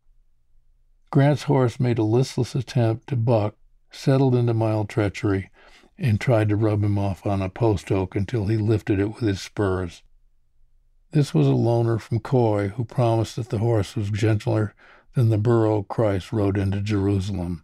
Grant's 1.10 1.44
horse 1.44 1.80
made 1.80 1.98
a 1.98 2.04
listless 2.04 2.54
attempt 2.54 3.08
to 3.08 3.16
buck, 3.16 3.56
settled 3.92 4.36
into 4.36 4.54
mild 4.54 4.90
treachery, 4.90 5.50
and 5.98 6.20
tried 6.20 6.50
to 6.50 6.56
rub 6.56 6.84
him 6.84 6.98
off 6.98 7.26
on 7.26 7.42
a 7.42 7.50
post 7.50 7.92
oak 7.92 8.16
until 8.16 8.48
he 8.48 8.58
lifted 8.58 9.00
it 9.00 9.08
with 9.08 9.24
his 9.24 9.42
spurs. 9.42 10.04
This 11.12 11.34
was 11.34 11.48
a 11.48 11.52
loaner 11.52 12.00
from 12.00 12.20
Coy 12.20 12.68
who 12.70 12.86
promised 12.86 13.36
that 13.36 13.50
the 13.50 13.58
horse 13.58 13.96
was 13.96 14.12
gentler 14.12 14.76
than 15.16 15.30
the 15.30 15.40
burro 15.40 15.82
Christ 15.82 16.32
rode 16.32 16.56
into 16.56 16.82
Jerusalem. 16.82 17.64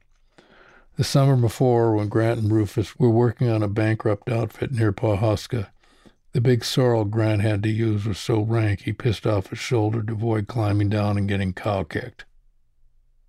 The 0.97 1.03
summer 1.03 1.35
before, 1.35 1.93
when 1.93 2.09
Grant 2.09 2.39
and 2.39 2.51
Rufus 2.51 2.97
were 2.97 3.09
working 3.09 3.47
on 3.47 3.61
a 3.61 3.67
bankrupt 3.67 4.31
outfit 4.31 4.71
near 4.71 4.91
Pawhuska, 4.91 5.67
the 6.31 6.41
big 6.41 6.65
sorrel 6.65 7.05
Grant 7.05 7.41
had 7.41 7.61
to 7.63 7.69
use 7.69 8.05
was 8.05 8.17
so 8.17 8.41
rank 8.41 8.81
he 8.81 8.93
pissed 8.93 9.27
off 9.27 9.51
his 9.51 9.59
shoulder 9.59 10.01
to 10.01 10.13
avoid 10.13 10.47
climbing 10.47 10.89
down 10.89 11.15
and 11.15 11.27
getting 11.27 11.53
cow 11.53 11.83
kicked. 11.83 12.25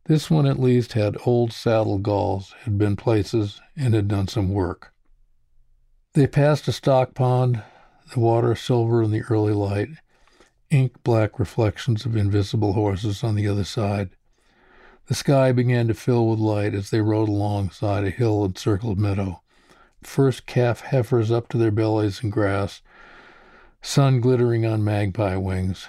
This 0.06 0.30
one 0.30 0.46
at 0.46 0.58
least 0.58 0.94
had 0.94 1.18
old 1.26 1.52
saddle 1.52 1.98
galls, 1.98 2.54
had 2.62 2.78
been 2.78 2.96
places, 2.96 3.60
and 3.76 3.92
had 3.92 4.08
done 4.08 4.28
some 4.28 4.48
work. 4.48 4.94
They 6.14 6.26
passed 6.26 6.68
a 6.68 6.72
stock 6.72 7.14
pond, 7.14 7.62
the 8.14 8.20
water 8.20 8.54
silver 8.54 9.02
in 9.02 9.10
the 9.10 9.22
early 9.22 9.52
light, 9.52 9.88
ink 10.70 11.02
black 11.02 11.38
reflections 11.38 12.04
of 12.04 12.16
invisible 12.16 12.72
horses 12.72 13.22
on 13.22 13.34
the 13.34 13.48
other 13.48 13.64
side. 13.64 14.10
The 15.06 15.14
sky 15.14 15.52
began 15.52 15.86
to 15.88 15.94
fill 15.94 16.26
with 16.26 16.38
light 16.38 16.74
as 16.74 16.90
they 16.90 17.00
rode 17.00 17.28
alongside 17.28 18.04
a 18.04 18.10
hill 18.10 18.44
encircled 18.44 18.98
meadow. 18.98 19.40
First 20.02 20.46
calf 20.46 20.80
heifers 20.80 21.30
up 21.30 21.48
to 21.50 21.58
their 21.58 21.70
bellies 21.70 22.22
in 22.22 22.30
grass, 22.30 22.82
sun 23.82 24.20
glittering 24.20 24.66
on 24.66 24.84
magpie 24.84 25.36
wings. 25.36 25.88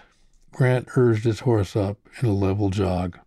Grant 0.52 0.88
urged 0.96 1.26
his 1.26 1.42
horse 1.42 1.76
up 1.76 1.98
in 2.22 2.28
a 2.28 2.34
level 2.34 2.70
jog. 2.70 3.20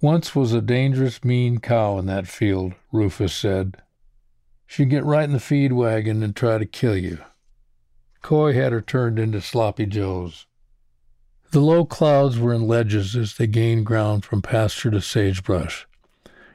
Once 0.00 0.34
was 0.34 0.52
a 0.52 0.60
dangerous, 0.60 1.24
mean 1.24 1.58
cow 1.60 1.98
in 1.98 2.06
that 2.06 2.26
field, 2.26 2.74
Rufus 2.92 3.34
said. 3.34 3.76
She'd 4.66 4.90
get 4.90 5.04
right 5.04 5.24
in 5.24 5.32
the 5.32 5.40
feed 5.40 5.72
wagon 5.72 6.22
and 6.22 6.34
try 6.34 6.58
to 6.58 6.66
kill 6.66 6.96
you. 6.96 7.18
Coy 8.24 8.54
had 8.54 8.72
her 8.72 8.80
turned 8.80 9.18
into 9.18 9.42
sloppy 9.42 9.84
joes. 9.84 10.46
The 11.50 11.60
low 11.60 11.84
clouds 11.84 12.38
were 12.38 12.54
in 12.54 12.66
ledges 12.66 13.14
as 13.14 13.34
they 13.34 13.46
gained 13.46 13.84
ground 13.84 14.24
from 14.24 14.40
pasture 14.40 14.90
to 14.92 15.02
sagebrush. 15.02 15.86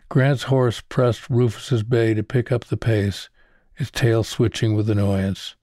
Grant's 0.10 0.44
horse 0.50 0.82
pressed 0.82 1.30
Rufus's 1.30 1.84
bay 1.84 2.16
to 2.16 2.24
pick 2.24 2.52
up 2.52 2.66
the 2.66 2.76
pace, 2.76 3.30
its 3.78 3.92
tail 3.92 4.24
switching 4.24 4.74
with 4.74 4.90
annoyance. 4.90 5.56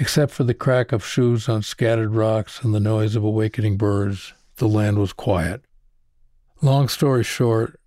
Except 0.00 0.32
for 0.32 0.42
the 0.42 0.52
crack 0.52 0.90
of 0.90 1.06
shoes 1.06 1.48
on 1.48 1.62
scattered 1.62 2.16
rocks 2.16 2.60
and 2.64 2.74
the 2.74 2.80
noise 2.80 3.14
of 3.14 3.22
awakening 3.22 3.76
birds, 3.76 4.34
the 4.56 4.66
land 4.66 4.98
was 4.98 5.12
quiet. 5.12 5.64
Long 6.60 6.88
story 6.88 7.22
short, 7.22 7.78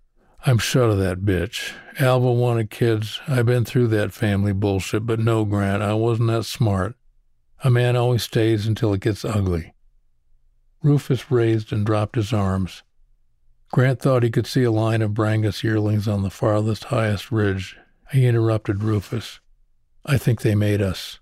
I'm 0.46 0.56
shut 0.56 0.88
of 0.88 0.96
that 0.96 1.26
bitch. 1.26 1.74
Alva 2.00 2.32
wanted 2.32 2.70
kids. 2.70 3.20
I've 3.28 3.44
been 3.44 3.66
through 3.66 3.88
that 3.88 4.14
family 4.14 4.54
bullshit, 4.54 5.04
but 5.04 5.20
no, 5.20 5.44
Grant, 5.44 5.82
I 5.82 5.92
wasn't 5.92 6.30
that 6.30 6.44
smart. 6.44 6.94
A 7.64 7.70
man 7.70 7.96
always 7.96 8.22
stays 8.22 8.66
until 8.66 8.92
it 8.94 9.00
gets 9.00 9.24
ugly. 9.24 9.72
Rufus 10.82 11.30
raised 11.30 11.72
and 11.72 11.84
dropped 11.84 12.14
his 12.14 12.32
arms. 12.32 12.82
Grant 13.70 14.00
thought 14.00 14.22
he 14.22 14.30
could 14.30 14.46
see 14.46 14.62
a 14.62 14.70
line 14.70 15.02
of 15.02 15.12
Brangus 15.12 15.62
yearlings 15.62 16.06
on 16.06 16.22
the 16.22 16.30
farthest, 16.30 16.84
highest 16.84 17.32
ridge. 17.32 17.76
He 18.12 18.26
interrupted 18.26 18.82
Rufus. 18.82 19.40
I 20.06 20.16
think 20.16 20.40
they 20.40 20.54
made 20.54 20.80
us. 20.80 21.18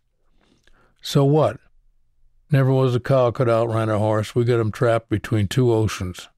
So 1.00 1.24
what? 1.24 1.58
Never 2.50 2.70
was 2.70 2.94
a 2.94 3.00
cow 3.00 3.30
could 3.30 3.48
outrun 3.48 3.88
a 3.88 3.98
horse. 3.98 4.34
We 4.34 4.44
got 4.44 4.60
'em 4.60 4.70
trapped 4.70 5.08
between 5.08 5.48
two 5.48 5.72
oceans. 5.72 6.28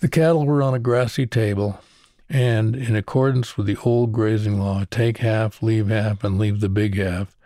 The 0.00 0.08
cattle 0.08 0.46
were 0.46 0.62
on 0.62 0.74
a 0.74 0.78
grassy 0.78 1.26
table, 1.26 1.80
and, 2.28 2.74
in 2.74 2.96
accordance 2.96 3.56
with 3.56 3.66
the 3.66 3.76
old 3.76 4.12
grazing 4.12 4.58
law, 4.58 4.84
take 4.90 5.18
half, 5.18 5.62
leave 5.62 5.88
half, 5.88 6.24
and 6.24 6.38
leave 6.38 6.60
the 6.60 6.68
big 6.68 6.96
half, 6.96 7.36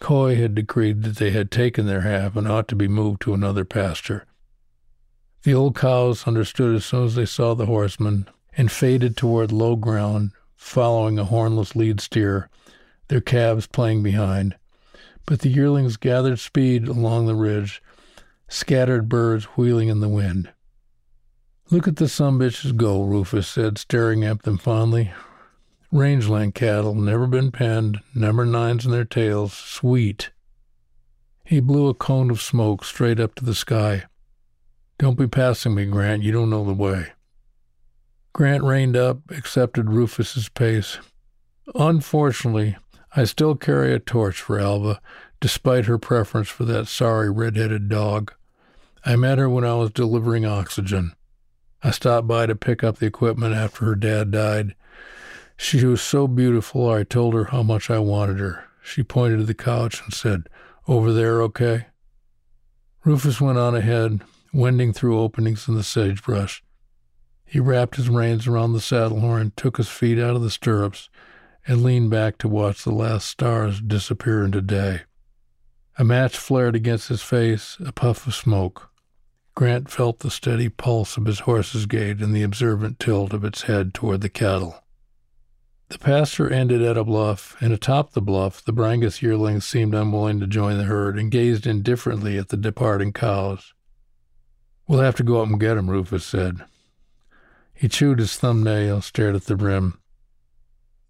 Coy 0.00 0.34
had 0.34 0.54
decreed 0.54 1.02
that 1.02 1.16
they 1.16 1.30
had 1.30 1.50
taken 1.50 1.86
their 1.86 2.00
half 2.00 2.34
and 2.34 2.48
ought 2.48 2.68
to 2.68 2.74
be 2.74 2.88
moved 2.88 3.20
to 3.22 3.34
another 3.34 3.64
pasture. 3.64 4.24
The 5.42 5.54
old 5.54 5.76
cows 5.76 6.26
understood 6.26 6.74
as 6.74 6.84
soon 6.84 7.04
as 7.04 7.14
they 7.14 7.26
saw 7.26 7.54
the 7.54 7.66
horsemen 7.66 8.28
and 8.56 8.72
faded 8.72 9.16
toward 9.16 9.52
low 9.52 9.76
ground, 9.76 10.32
following 10.56 11.18
a 11.18 11.24
hornless 11.24 11.76
lead 11.76 12.00
steer, 12.00 12.48
their 13.08 13.20
calves 13.20 13.66
playing 13.66 14.02
behind. 14.02 14.56
But 15.26 15.40
the 15.40 15.50
yearlings 15.50 15.96
gathered 15.96 16.38
speed 16.40 16.88
along 16.88 17.26
the 17.26 17.34
ridge, 17.34 17.82
scattered 18.48 19.08
birds 19.08 19.44
wheeling 19.56 19.88
in 19.88 20.00
the 20.00 20.08
wind. 20.08 20.50
Look 21.70 21.86
at 21.86 21.96
the 21.96 22.08
some 22.08 22.38
bitches 22.38 22.76
go, 22.76 23.04
Rufus 23.04 23.46
said, 23.46 23.78
staring 23.78 24.24
at 24.24 24.42
them 24.42 24.58
fondly 24.58 25.12
rangeland 25.92 26.54
cattle, 26.54 26.94
never 26.94 27.26
been 27.26 27.50
penned, 27.50 28.00
number 28.14 28.44
nines 28.44 28.84
in 28.84 28.92
their 28.92 29.04
tails, 29.04 29.52
sweet. 29.52 30.30
He 31.44 31.60
blew 31.60 31.88
a 31.88 31.94
cone 31.94 32.30
of 32.30 32.40
smoke 32.40 32.84
straight 32.84 33.18
up 33.18 33.34
to 33.36 33.44
the 33.44 33.54
sky. 33.54 34.04
Don't 34.98 35.18
be 35.18 35.26
passing 35.26 35.74
me, 35.74 35.86
Grant. 35.86 36.22
You 36.22 36.30
don't 36.30 36.50
know 36.50 36.64
the 36.64 36.72
way. 36.72 37.08
Grant 38.32 38.62
reined 38.62 38.96
up, 38.96 39.18
accepted 39.30 39.90
Rufus's 39.90 40.48
pace. 40.48 40.98
Unfortunately, 41.74 42.76
I 43.16 43.24
still 43.24 43.56
carry 43.56 43.92
a 43.92 43.98
torch 43.98 44.40
for 44.40 44.60
Alva, 44.60 45.00
despite 45.40 45.86
her 45.86 45.98
preference 45.98 46.48
for 46.48 46.64
that 46.66 46.86
sorry 46.86 47.30
red-headed 47.30 47.88
dog. 47.88 48.32
I 49.04 49.16
met 49.16 49.38
her 49.38 49.48
when 49.48 49.64
I 49.64 49.74
was 49.74 49.90
delivering 49.90 50.44
oxygen. 50.44 51.14
I 51.82 51.90
stopped 51.90 52.28
by 52.28 52.46
to 52.46 52.54
pick 52.54 52.84
up 52.84 52.98
the 52.98 53.06
equipment 53.06 53.54
after 53.54 53.86
her 53.86 53.94
dad 53.96 54.30
died, 54.30 54.74
she 55.62 55.84
was 55.84 56.00
so 56.00 56.26
beautiful, 56.26 56.88
I 56.88 57.04
told 57.04 57.34
her 57.34 57.44
how 57.44 57.62
much 57.62 57.90
I 57.90 57.98
wanted 57.98 58.38
her. 58.38 58.64
She 58.82 59.02
pointed 59.02 59.36
to 59.38 59.44
the 59.44 59.52
couch 59.52 60.02
and 60.02 60.14
said, 60.14 60.48
Over 60.88 61.12
there, 61.12 61.42
okay? 61.42 61.86
Rufus 63.04 63.42
went 63.42 63.58
on 63.58 63.76
ahead, 63.76 64.22
wending 64.54 64.94
through 64.94 65.20
openings 65.20 65.68
in 65.68 65.74
the 65.74 65.82
sagebrush. 65.82 66.62
He 67.44 67.60
wrapped 67.60 67.96
his 67.96 68.08
reins 68.08 68.46
around 68.46 68.72
the 68.72 68.80
saddle 68.80 69.20
horn, 69.20 69.52
took 69.54 69.76
his 69.76 69.90
feet 69.90 70.18
out 70.18 70.34
of 70.34 70.42
the 70.42 70.50
stirrups, 70.50 71.10
and 71.66 71.82
leaned 71.82 72.10
back 72.10 72.38
to 72.38 72.48
watch 72.48 72.82
the 72.82 72.90
last 72.90 73.28
stars 73.28 73.82
disappear 73.82 74.42
into 74.42 74.62
day. 74.62 75.02
A 75.98 76.04
match 76.04 76.38
flared 76.38 76.74
against 76.74 77.08
his 77.08 77.20
face, 77.20 77.76
a 77.84 77.92
puff 77.92 78.26
of 78.26 78.34
smoke. 78.34 78.90
Grant 79.54 79.90
felt 79.90 80.20
the 80.20 80.30
steady 80.30 80.70
pulse 80.70 81.18
of 81.18 81.26
his 81.26 81.40
horse's 81.40 81.84
gait 81.84 82.20
and 82.22 82.34
the 82.34 82.42
observant 82.42 82.98
tilt 82.98 83.34
of 83.34 83.44
its 83.44 83.62
head 83.62 83.92
toward 83.92 84.22
the 84.22 84.30
cattle. 84.30 84.82
The 85.90 85.98
pasture 85.98 86.48
ended 86.48 86.82
at 86.82 86.96
a 86.96 87.02
bluff, 87.02 87.56
and 87.60 87.72
atop 87.72 88.12
the 88.12 88.22
bluff 88.22 88.64
the 88.64 88.72
Brangus 88.72 89.22
yearlings 89.22 89.64
seemed 89.64 89.92
unwilling 89.92 90.38
to 90.38 90.46
join 90.46 90.78
the 90.78 90.84
herd 90.84 91.18
and 91.18 91.32
gazed 91.32 91.66
indifferently 91.66 92.38
at 92.38 92.48
the 92.48 92.56
departing 92.56 93.12
cows. 93.12 93.74
We'll 94.86 95.00
have 95.00 95.16
to 95.16 95.24
go 95.24 95.42
up 95.42 95.48
and 95.48 95.58
get 95.58 95.76
'em, 95.76 95.90
Rufus 95.90 96.24
said. 96.24 96.64
He 97.74 97.88
chewed 97.88 98.20
his 98.20 98.36
thumbnail, 98.36 99.02
stared 99.02 99.34
at 99.34 99.46
the 99.46 99.56
rim. 99.56 99.98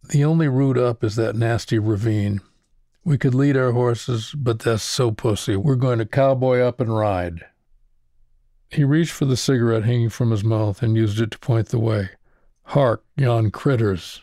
The 0.09 0.25
only 0.25 0.49
route 0.49 0.79
up 0.79 1.05
is 1.05 1.15
that 1.17 1.37
nasty 1.37 1.79
ravine. 1.79 2.41
We 3.05 3.19
could 3.19 3.35
lead 3.35 3.59
our 3.59 3.73
horses, 3.73 4.35
but 4.35 4.61
that's 4.61 4.83
so 4.83 5.11
pussy. 5.11 5.57
We're 5.57 5.77
going 5.77 5.99
to 5.99 6.07
cowboy 6.07 6.61
up 6.61 6.81
and 6.81 6.97
ride. 6.97 7.45
He 8.71 8.85
reached 8.85 9.13
for 9.13 9.27
the 9.27 9.37
cigarette 9.37 9.85
hanging 9.85 10.09
from 10.09 10.31
his 10.31 10.43
mouth 10.43 10.83
and 10.83 10.97
used 10.97 11.21
it 11.21 11.33
to 11.33 11.39
point 11.39 11.69
the 11.69 11.79
way. 11.79 12.11
Hark, 12.63 13.05
yon 13.17 13.51
critters, 13.51 14.23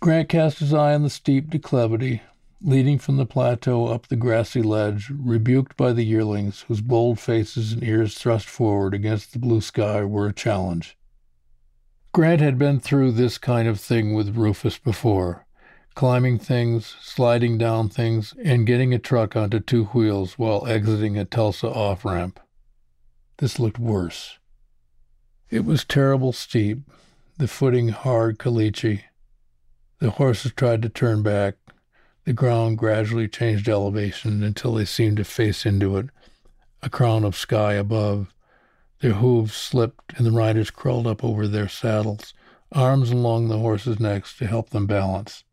Grant 0.00 0.28
cast 0.28 0.58
his 0.58 0.74
eye 0.74 0.94
on 0.94 1.02
the 1.02 1.10
steep 1.10 1.50
declivity 1.50 2.22
leading 2.62 2.98
from 2.98 3.16
the 3.16 3.26
plateau 3.26 3.86
up 3.86 4.06
the 4.08 4.16
grassy 4.16 4.62
ledge, 4.62 5.10
rebuked 5.10 5.76
by 5.76 5.92
the 5.92 6.04
yearlings, 6.04 6.62
whose 6.68 6.80
bold 6.80 7.18
faces 7.18 7.72
and 7.72 7.82
ears 7.82 8.14
thrust 8.14 8.48
forward 8.48 8.92
against 8.92 9.32
the 9.32 9.38
blue 9.38 9.60
sky 9.60 10.04
were 10.04 10.26
a 10.26 10.32
challenge. 10.32 10.96
Grant 12.12 12.40
had 12.40 12.58
been 12.58 12.80
through 12.80 13.12
this 13.12 13.38
kind 13.38 13.68
of 13.68 13.80
thing 13.80 14.14
with 14.14 14.36
Rufus 14.36 14.78
before, 14.78 15.46
climbing 15.94 16.38
things, 16.38 16.96
sliding 17.00 17.56
down 17.56 17.88
things, 17.88 18.34
and 18.44 18.66
getting 18.66 18.92
a 18.92 18.98
truck 18.98 19.36
onto 19.36 19.60
two 19.60 19.84
wheels 19.84 20.38
while 20.38 20.66
exiting 20.66 21.16
a 21.16 21.24
Tulsa 21.24 21.68
off 21.68 22.04
ramp. 22.04 22.40
This 23.38 23.58
looked 23.58 23.78
worse. 23.78 24.38
It 25.50 25.64
was 25.64 25.84
terrible 25.84 26.32
steep, 26.32 26.80
the 27.38 27.48
footing 27.48 27.88
hard 27.88 28.38
caliche. 28.38 29.04
The 30.00 30.12
horses 30.12 30.52
tried 30.52 30.80
to 30.80 30.88
turn 30.88 31.22
back. 31.22 31.56
The 32.24 32.32
ground 32.32 32.78
gradually 32.78 33.28
changed 33.28 33.68
elevation 33.68 34.42
until 34.42 34.72
they 34.72 34.86
seemed 34.86 35.18
to 35.18 35.24
face 35.24 35.66
into 35.66 35.98
it, 35.98 36.06
a 36.82 36.88
crown 36.88 37.22
of 37.22 37.36
sky 37.36 37.74
above. 37.74 38.32
Their 39.00 39.12
hooves 39.12 39.52
slipped, 39.52 40.14
and 40.16 40.24
the 40.24 40.30
riders 40.30 40.70
crawled 40.70 41.06
up 41.06 41.22
over 41.22 41.46
their 41.46 41.68
saddles, 41.68 42.32
arms 42.72 43.10
along 43.10 43.48
the 43.48 43.58
horses' 43.58 44.00
necks 44.00 44.34
to 44.38 44.46
help 44.46 44.70
them 44.70 44.86
balance. 44.86 45.44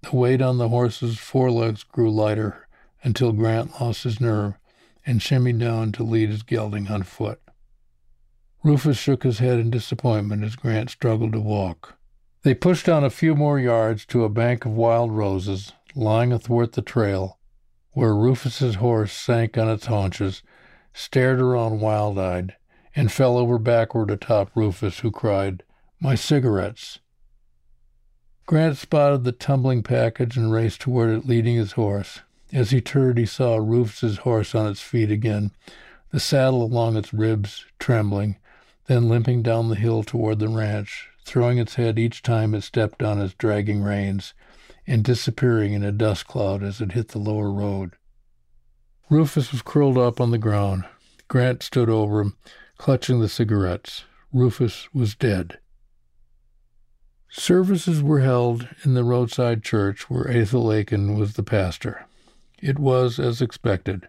The 0.00 0.16
weight 0.16 0.40
on 0.40 0.56
the 0.56 0.70
horses' 0.70 1.18
forelegs 1.18 1.82
grew 1.82 2.10
lighter 2.10 2.66
until 3.02 3.32
Grant 3.32 3.78
lost 3.82 4.04
his 4.04 4.18
nerve 4.18 4.54
and 5.04 5.20
shimmied 5.20 5.58
down 5.58 5.92
to 5.92 6.02
lead 6.02 6.30
his 6.30 6.42
gelding 6.42 6.88
on 6.88 7.02
foot. 7.02 7.42
Rufus 8.62 8.96
shook 8.96 9.24
his 9.24 9.40
head 9.40 9.58
in 9.58 9.68
disappointment 9.68 10.42
as 10.42 10.56
Grant 10.56 10.88
struggled 10.88 11.32
to 11.32 11.40
walk. 11.40 11.98
They 12.44 12.52
pushed 12.52 12.90
on 12.90 13.02
a 13.02 13.08
few 13.08 13.34
more 13.34 13.58
yards 13.58 14.04
to 14.06 14.22
a 14.22 14.28
bank 14.28 14.66
of 14.66 14.72
wild 14.72 15.10
roses 15.12 15.72
lying 15.94 16.30
athwart 16.30 16.72
the 16.72 16.82
trail, 16.82 17.38
where 17.92 18.14
Rufus's 18.14 18.74
horse 18.74 19.14
sank 19.14 19.56
on 19.56 19.70
its 19.70 19.86
haunches, 19.86 20.42
stared 20.92 21.40
around 21.40 21.80
wild-eyed, 21.80 22.54
and 22.94 23.10
fell 23.10 23.38
over 23.38 23.58
backward 23.58 24.10
atop 24.10 24.50
Rufus, 24.54 24.98
who 24.98 25.10
cried, 25.10 25.62
"My 25.98 26.14
cigarettes!" 26.14 26.98
Grant 28.44 28.76
spotted 28.76 29.24
the 29.24 29.32
tumbling 29.32 29.82
package 29.82 30.36
and 30.36 30.52
raced 30.52 30.82
toward 30.82 31.08
it, 31.08 31.26
leading 31.26 31.56
his 31.56 31.72
horse. 31.72 32.20
As 32.52 32.72
he 32.72 32.82
turned, 32.82 33.16
he 33.16 33.24
saw 33.24 33.56
Rufus's 33.56 34.18
horse 34.18 34.54
on 34.54 34.66
its 34.66 34.82
feet 34.82 35.10
again, 35.10 35.52
the 36.10 36.20
saddle 36.20 36.62
along 36.62 36.98
its 36.98 37.14
ribs, 37.14 37.64
trembling, 37.78 38.36
then 38.86 39.08
limping 39.08 39.42
down 39.42 39.70
the 39.70 39.76
hill 39.76 40.02
toward 40.02 40.40
the 40.40 40.48
ranch, 40.48 41.08
throwing 41.24 41.58
its 41.58 41.74
head 41.74 41.98
each 41.98 42.22
time 42.22 42.54
it 42.54 42.62
stepped 42.62 43.02
on 43.02 43.20
its 43.20 43.34
dragging 43.34 43.82
reins, 43.82 44.34
and 44.86 45.02
disappearing 45.02 45.72
in 45.72 45.82
a 45.82 45.92
dust 45.92 46.26
cloud 46.26 46.62
as 46.62 46.80
it 46.80 46.92
hit 46.92 47.08
the 47.08 47.18
lower 47.18 47.50
road. 47.50 47.92
Rufus 49.10 49.52
was 49.52 49.62
curled 49.62 49.98
up 49.98 50.20
on 50.20 50.30
the 50.30 50.38
ground. 50.38 50.84
Grant 51.28 51.62
stood 51.62 51.88
over 51.88 52.20
him, 52.20 52.36
clutching 52.78 53.20
the 53.20 53.28
cigarettes. 53.28 54.04
Rufus 54.32 54.88
was 54.92 55.14
dead. 55.14 55.58
Services 57.30 58.02
were 58.02 58.20
held 58.20 58.68
in 58.84 58.94
the 58.94 59.04
roadside 59.04 59.62
church 59.62 60.08
where 60.08 60.30
Ethel 60.30 60.72
Aiken 60.72 61.18
was 61.18 61.34
the 61.34 61.42
pastor. 61.42 62.06
It 62.62 62.78
was 62.78 63.18
as 63.18 63.42
expected. 63.42 64.06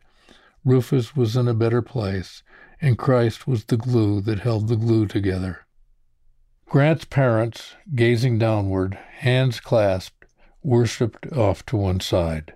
Rufus 0.63 1.15
was 1.15 1.35
in 1.35 1.47
a 1.47 1.53
better 1.53 1.81
place, 1.81 2.43
and 2.79 2.97
Christ 2.97 3.47
was 3.47 3.65
the 3.65 3.77
glue 3.77 4.21
that 4.21 4.39
held 4.39 4.67
the 4.67 4.75
glue 4.75 5.07
together. 5.07 5.64
Grant's 6.67 7.05
parents, 7.05 7.75
gazing 7.93 8.39
downward, 8.39 8.97
hands 9.19 9.59
clasped, 9.59 10.25
worshipped 10.63 11.31
off 11.31 11.65
to 11.67 11.77
one 11.77 11.99
side. 11.99 12.55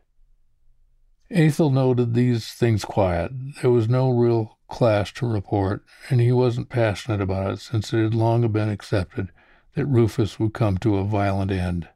Ethel 1.30 1.70
noted 1.70 2.14
these 2.14 2.52
things 2.54 2.84
quiet. 2.84 3.32
There 3.62 3.70
was 3.70 3.88
no 3.88 4.10
real 4.10 4.58
clash 4.68 5.14
to 5.16 5.28
report, 5.28 5.84
and 6.10 6.20
he 6.20 6.32
wasn't 6.32 6.70
passionate 6.70 7.22
about 7.22 7.52
it 7.52 7.60
since 7.60 7.94
it 7.94 8.02
had 8.02 8.16
long 8.16 8.48
been 8.52 8.70
accepted 8.70 9.30
that 9.76 9.86
Rufus 9.86 10.40
would 10.40 10.54
come 10.54 10.80
to 10.80 10.98
a 10.98 11.06
violent 11.06 11.52
end. 11.52 11.88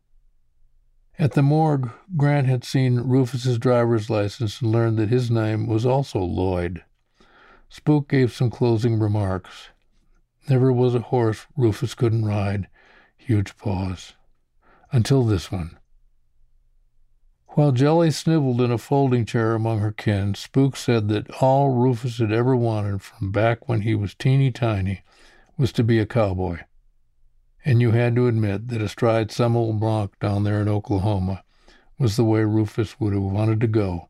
At 1.17 1.34
the 1.34 1.41
morgue, 1.41 1.91
Grant 2.15 2.47
had 2.47 2.63
seen 2.63 2.99
Rufus's 2.99 3.58
driver's 3.58 4.10
license 4.10 4.62
and 4.62 4.71
learned 4.71 4.97
that 4.97 5.10
his 5.10 5.32
name 5.32 5.67
was 5.67 5.86
also 5.86 6.19
Lloyd. 6.19 6.84
Spook 7.69 8.08
gave 8.08 8.32
some 8.32 8.52
closing 8.52 8.99
remarks. 8.99 9.69
Never 10.49 10.73
was 10.73 10.93
a 10.93 10.99
horse 10.99 11.47
Rufus 11.56 11.93
couldn't 11.93 12.25
ride. 12.25 12.67
Huge 13.17 13.56
pause. 13.58 14.13
Until 14.91 15.23
this 15.23 15.51
one. 15.51 15.77
While 17.49 17.71
Jelly 17.71 18.12
sniveled 18.12 18.60
in 18.62 18.71
a 18.71 18.77
folding 18.77 19.25
chair 19.25 19.53
among 19.53 19.79
her 19.79 19.91
kin, 19.91 20.34
Spook 20.34 20.75
said 20.75 21.08
that 21.10 21.29
all 21.41 21.69
Rufus 21.69 22.17
had 22.17 22.32
ever 22.32 22.56
wanted 22.56 23.01
from 23.01 23.32
back 23.32 23.69
when 23.69 23.82
he 23.82 23.95
was 23.95 24.15
teeny 24.15 24.51
tiny 24.51 25.03
was 25.56 25.71
to 25.73 25.84
be 25.84 25.99
a 25.99 26.06
cowboy. 26.06 26.60
And 27.63 27.79
you 27.79 27.91
had 27.91 28.15
to 28.15 28.27
admit 28.27 28.67
that 28.67 28.82
astride 28.82 29.32
some 29.32 29.56
old 29.56 29.79
bronc 29.79 30.19
down 30.19 30.43
there 30.43 30.62
in 30.62 30.67
Oklahoma 30.67 31.43
was 31.97 32.17
the 32.17 32.25
way 32.25 32.43
Rufus 32.43 32.99
would 32.99 33.13
have 33.13 33.21
wanted 33.21 33.62
to 33.62 33.67
go, 33.67 34.10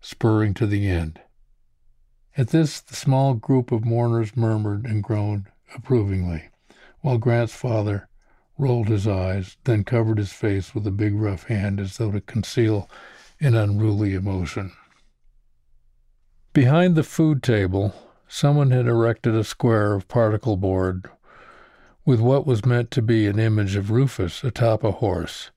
spurring 0.00 0.54
to 0.54 0.66
the 0.66 0.88
end. 0.88 1.20
At 2.36 2.48
this, 2.48 2.78
the 2.80 2.94
small 2.94 3.34
group 3.34 3.72
of 3.72 3.84
mourners 3.84 4.36
murmured 4.36 4.84
and 4.84 5.02
groaned 5.02 5.46
approvingly, 5.74 6.44
while 7.00 7.18
Grant's 7.18 7.54
father 7.54 8.08
rolled 8.58 8.88
his 8.88 9.06
eyes, 9.06 9.56
then 9.64 9.84
covered 9.84 10.18
his 10.18 10.32
face 10.32 10.74
with 10.74 10.86
a 10.86 10.90
big 10.90 11.14
rough 11.14 11.44
hand 11.44 11.80
as 11.80 11.96
though 11.96 12.12
to 12.12 12.20
conceal 12.20 12.88
an 13.40 13.54
unruly 13.54 14.14
emotion. 14.14 14.72
Behind 16.52 16.94
the 16.94 17.02
food 17.02 17.42
table, 17.42 17.94
someone 18.28 18.70
had 18.70 18.86
erected 18.86 19.34
a 19.34 19.44
square 19.44 19.94
of 19.94 20.08
particle 20.08 20.56
board 20.56 21.06
with 22.04 22.20
what 22.20 22.46
was 22.46 22.66
meant 22.66 22.90
to 22.90 23.02
be 23.02 23.26
an 23.26 23.38
image 23.38 23.76
of 23.76 23.90
Rufus 23.90 24.44
atop 24.44 24.84
a 24.84 24.92
horse, 24.92 25.50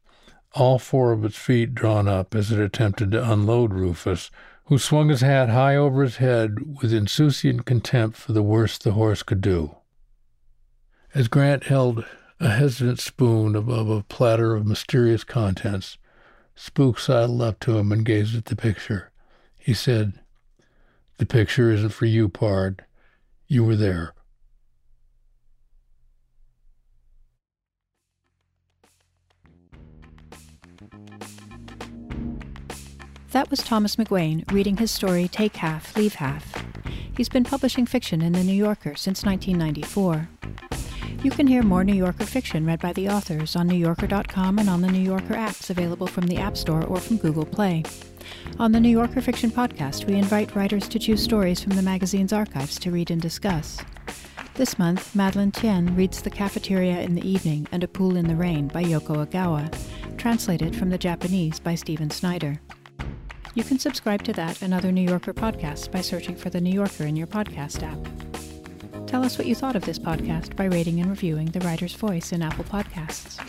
all 0.53 0.79
four 0.79 1.11
of 1.11 1.25
its 1.25 1.37
feet 1.37 1.75
drawn 1.75 2.07
up 2.07 2.33
as 2.33 2.51
it 2.51 2.59
attempted 2.59 3.11
to 3.11 3.31
unload 3.31 3.73
Rufus 3.73 4.31
who 4.65 4.79
swung 4.79 5.09
his 5.09 5.21
hat 5.21 5.49
high 5.49 5.75
over 5.75 6.01
his 6.01 6.17
head 6.17 6.81
with 6.81 6.91
insouciant 6.93 7.65
contempt 7.65 8.17
for 8.17 8.31
the 8.31 8.43
worst 8.43 8.83
the 8.83 8.93
horse 8.93 9.21
could 9.21 9.41
do. 9.41 9.75
As 11.15 11.29
Grant 11.29 11.63
held 11.63 12.03
a 12.41 12.49
hesitant 12.49 12.99
spoon 12.99 13.55
above 13.55 13.89
a 13.89 14.03
platter 14.03 14.53
of 14.53 14.65
mysterious 14.65 15.23
contents, 15.23 15.97
Spook 16.55 16.99
sidled 16.99 17.41
up 17.41 17.57
to 17.61 17.77
him 17.77 17.93
and 17.93 18.05
gazed 18.05 18.35
at 18.35 18.45
the 18.45 18.55
picture. 18.57 19.11
He 19.57 19.73
said, 19.73 20.19
The 21.17 21.25
picture 21.25 21.71
isn't 21.71 21.91
for 21.91 22.05
you, 22.05 22.27
Pard. 22.27 22.83
You 23.47 23.63
were 23.63 23.77
there. 23.77 24.13
That 33.31 33.49
was 33.49 33.59
Thomas 33.59 33.95
McGuane 33.95 34.51
reading 34.51 34.75
his 34.75 34.91
story 34.91 35.29
Take 35.29 35.55
Half, 35.55 35.95
Leave 35.95 36.15
Half. 36.15 36.65
He's 37.15 37.29
been 37.29 37.45
publishing 37.45 37.85
fiction 37.85 38.21
in 38.21 38.33
The 38.33 38.43
New 38.43 38.53
Yorker 38.53 38.95
since 38.97 39.23
1994. 39.23 40.27
You 41.25 41.31
can 41.31 41.47
hear 41.47 41.63
more 41.63 41.83
New 41.83 41.95
Yorker 41.95 42.23
fiction 42.23 42.67
read 42.67 42.79
by 42.79 42.93
the 42.93 43.09
authors 43.09 43.55
on 43.55 43.67
NewYorker.com 43.67 44.59
and 44.59 44.69
on 44.69 44.81
the 44.81 44.91
New 44.91 45.01
Yorker 45.01 45.33
apps 45.33 45.71
available 45.71 46.05
from 46.05 46.27
the 46.27 46.37
App 46.37 46.55
Store 46.55 46.85
or 46.85 46.99
from 46.99 47.17
Google 47.17 47.47
Play. 47.47 47.83
On 48.59 48.71
the 48.71 48.79
New 48.79 48.89
Yorker 48.89 49.21
Fiction 49.21 49.49
Podcast, 49.49 50.05
we 50.05 50.13
invite 50.13 50.55
writers 50.55 50.87
to 50.87 50.99
choose 50.99 51.23
stories 51.23 51.59
from 51.59 51.71
the 51.71 51.81
magazine's 51.81 52.31
archives 52.31 52.77
to 52.77 52.91
read 52.91 53.09
and 53.09 53.19
discuss. 53.19 53.79
This 54.53 54.77
month, 54.77 55.15
Madeleine 55.15 55.51
Thien 55.51 55.97
reads 55.97 56.21
The 56.21 56.29
Cafeteria 56.29 56.99
in 56.99 57.15
the 57.15 57.27
Evening 57.27 57.67
and 57.71 57.83
A 57.83 57.87
Pool 57.87 58.17
in 58.17 58.27
the 58.27 58.35
Rain 58.35 58.67
by 58.67 58.83
Yoko 58.83 59.25
Ogawa, 59.25 59.75
translated 60.19 60.75
from 60.75 60.91
the 60.91 60.99
Japanese 60.99 61.59
by 61.59 61.73
Stephen 61.73 62.11
Snyder. 62.11 62.61
You 63.55 63.63
can 63.63 63.79
subscribe 63.79 64.21
to 64.25 64.33
that 64.33 64.61
and 64.61 64.75
other 64.75 64.91
New 64.91 65.01
Yorker 65.01 65.33
podcasts 65.33 65.91
by 65.91 66.01
searching 66.01 66.35
for 66.35 66.51
The 66.51 66.61
New 66.61 66.73
Yorker 66.73 67.05
in 67.05 67.15
your 67.15 67.25
podcast 67.25 67.81
app. 67.81 68.14
Tell 69.07 69.23
us 69.23 69.37
what 69.37 69.47
you 69.47 69.55
thought 69.55 69.75
of 69.75 69.85
this 69.85 69.99
podcast 69.99 70.55
by 70.55 70.65
rating 70.65 70.99
and 70.99 71.09
reviewing 71.09 71.45
The 71.47 71.59
Writer's 71.59 71.93
Voice 71.93 72.31
in 72.31 72.41
Apple 72.41 72.65
Podcasts. 72.65 73.39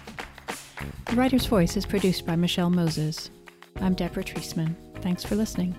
The 1.07 1.17
Writer's 1.17 1.47
Voice 1.47 1.77
is 1.77 1.87
produced 1.87 2.27
by 2.27 2.37
Michelle 2.37 2.71
Moses. 2.71 3.31
I'm 3.81 3.95
Deborah 3.95 4.23
Treisman. 4.23 4.77
Thanks 5.01 5.25
for 5.25 5.35
listening. 5.35 5.75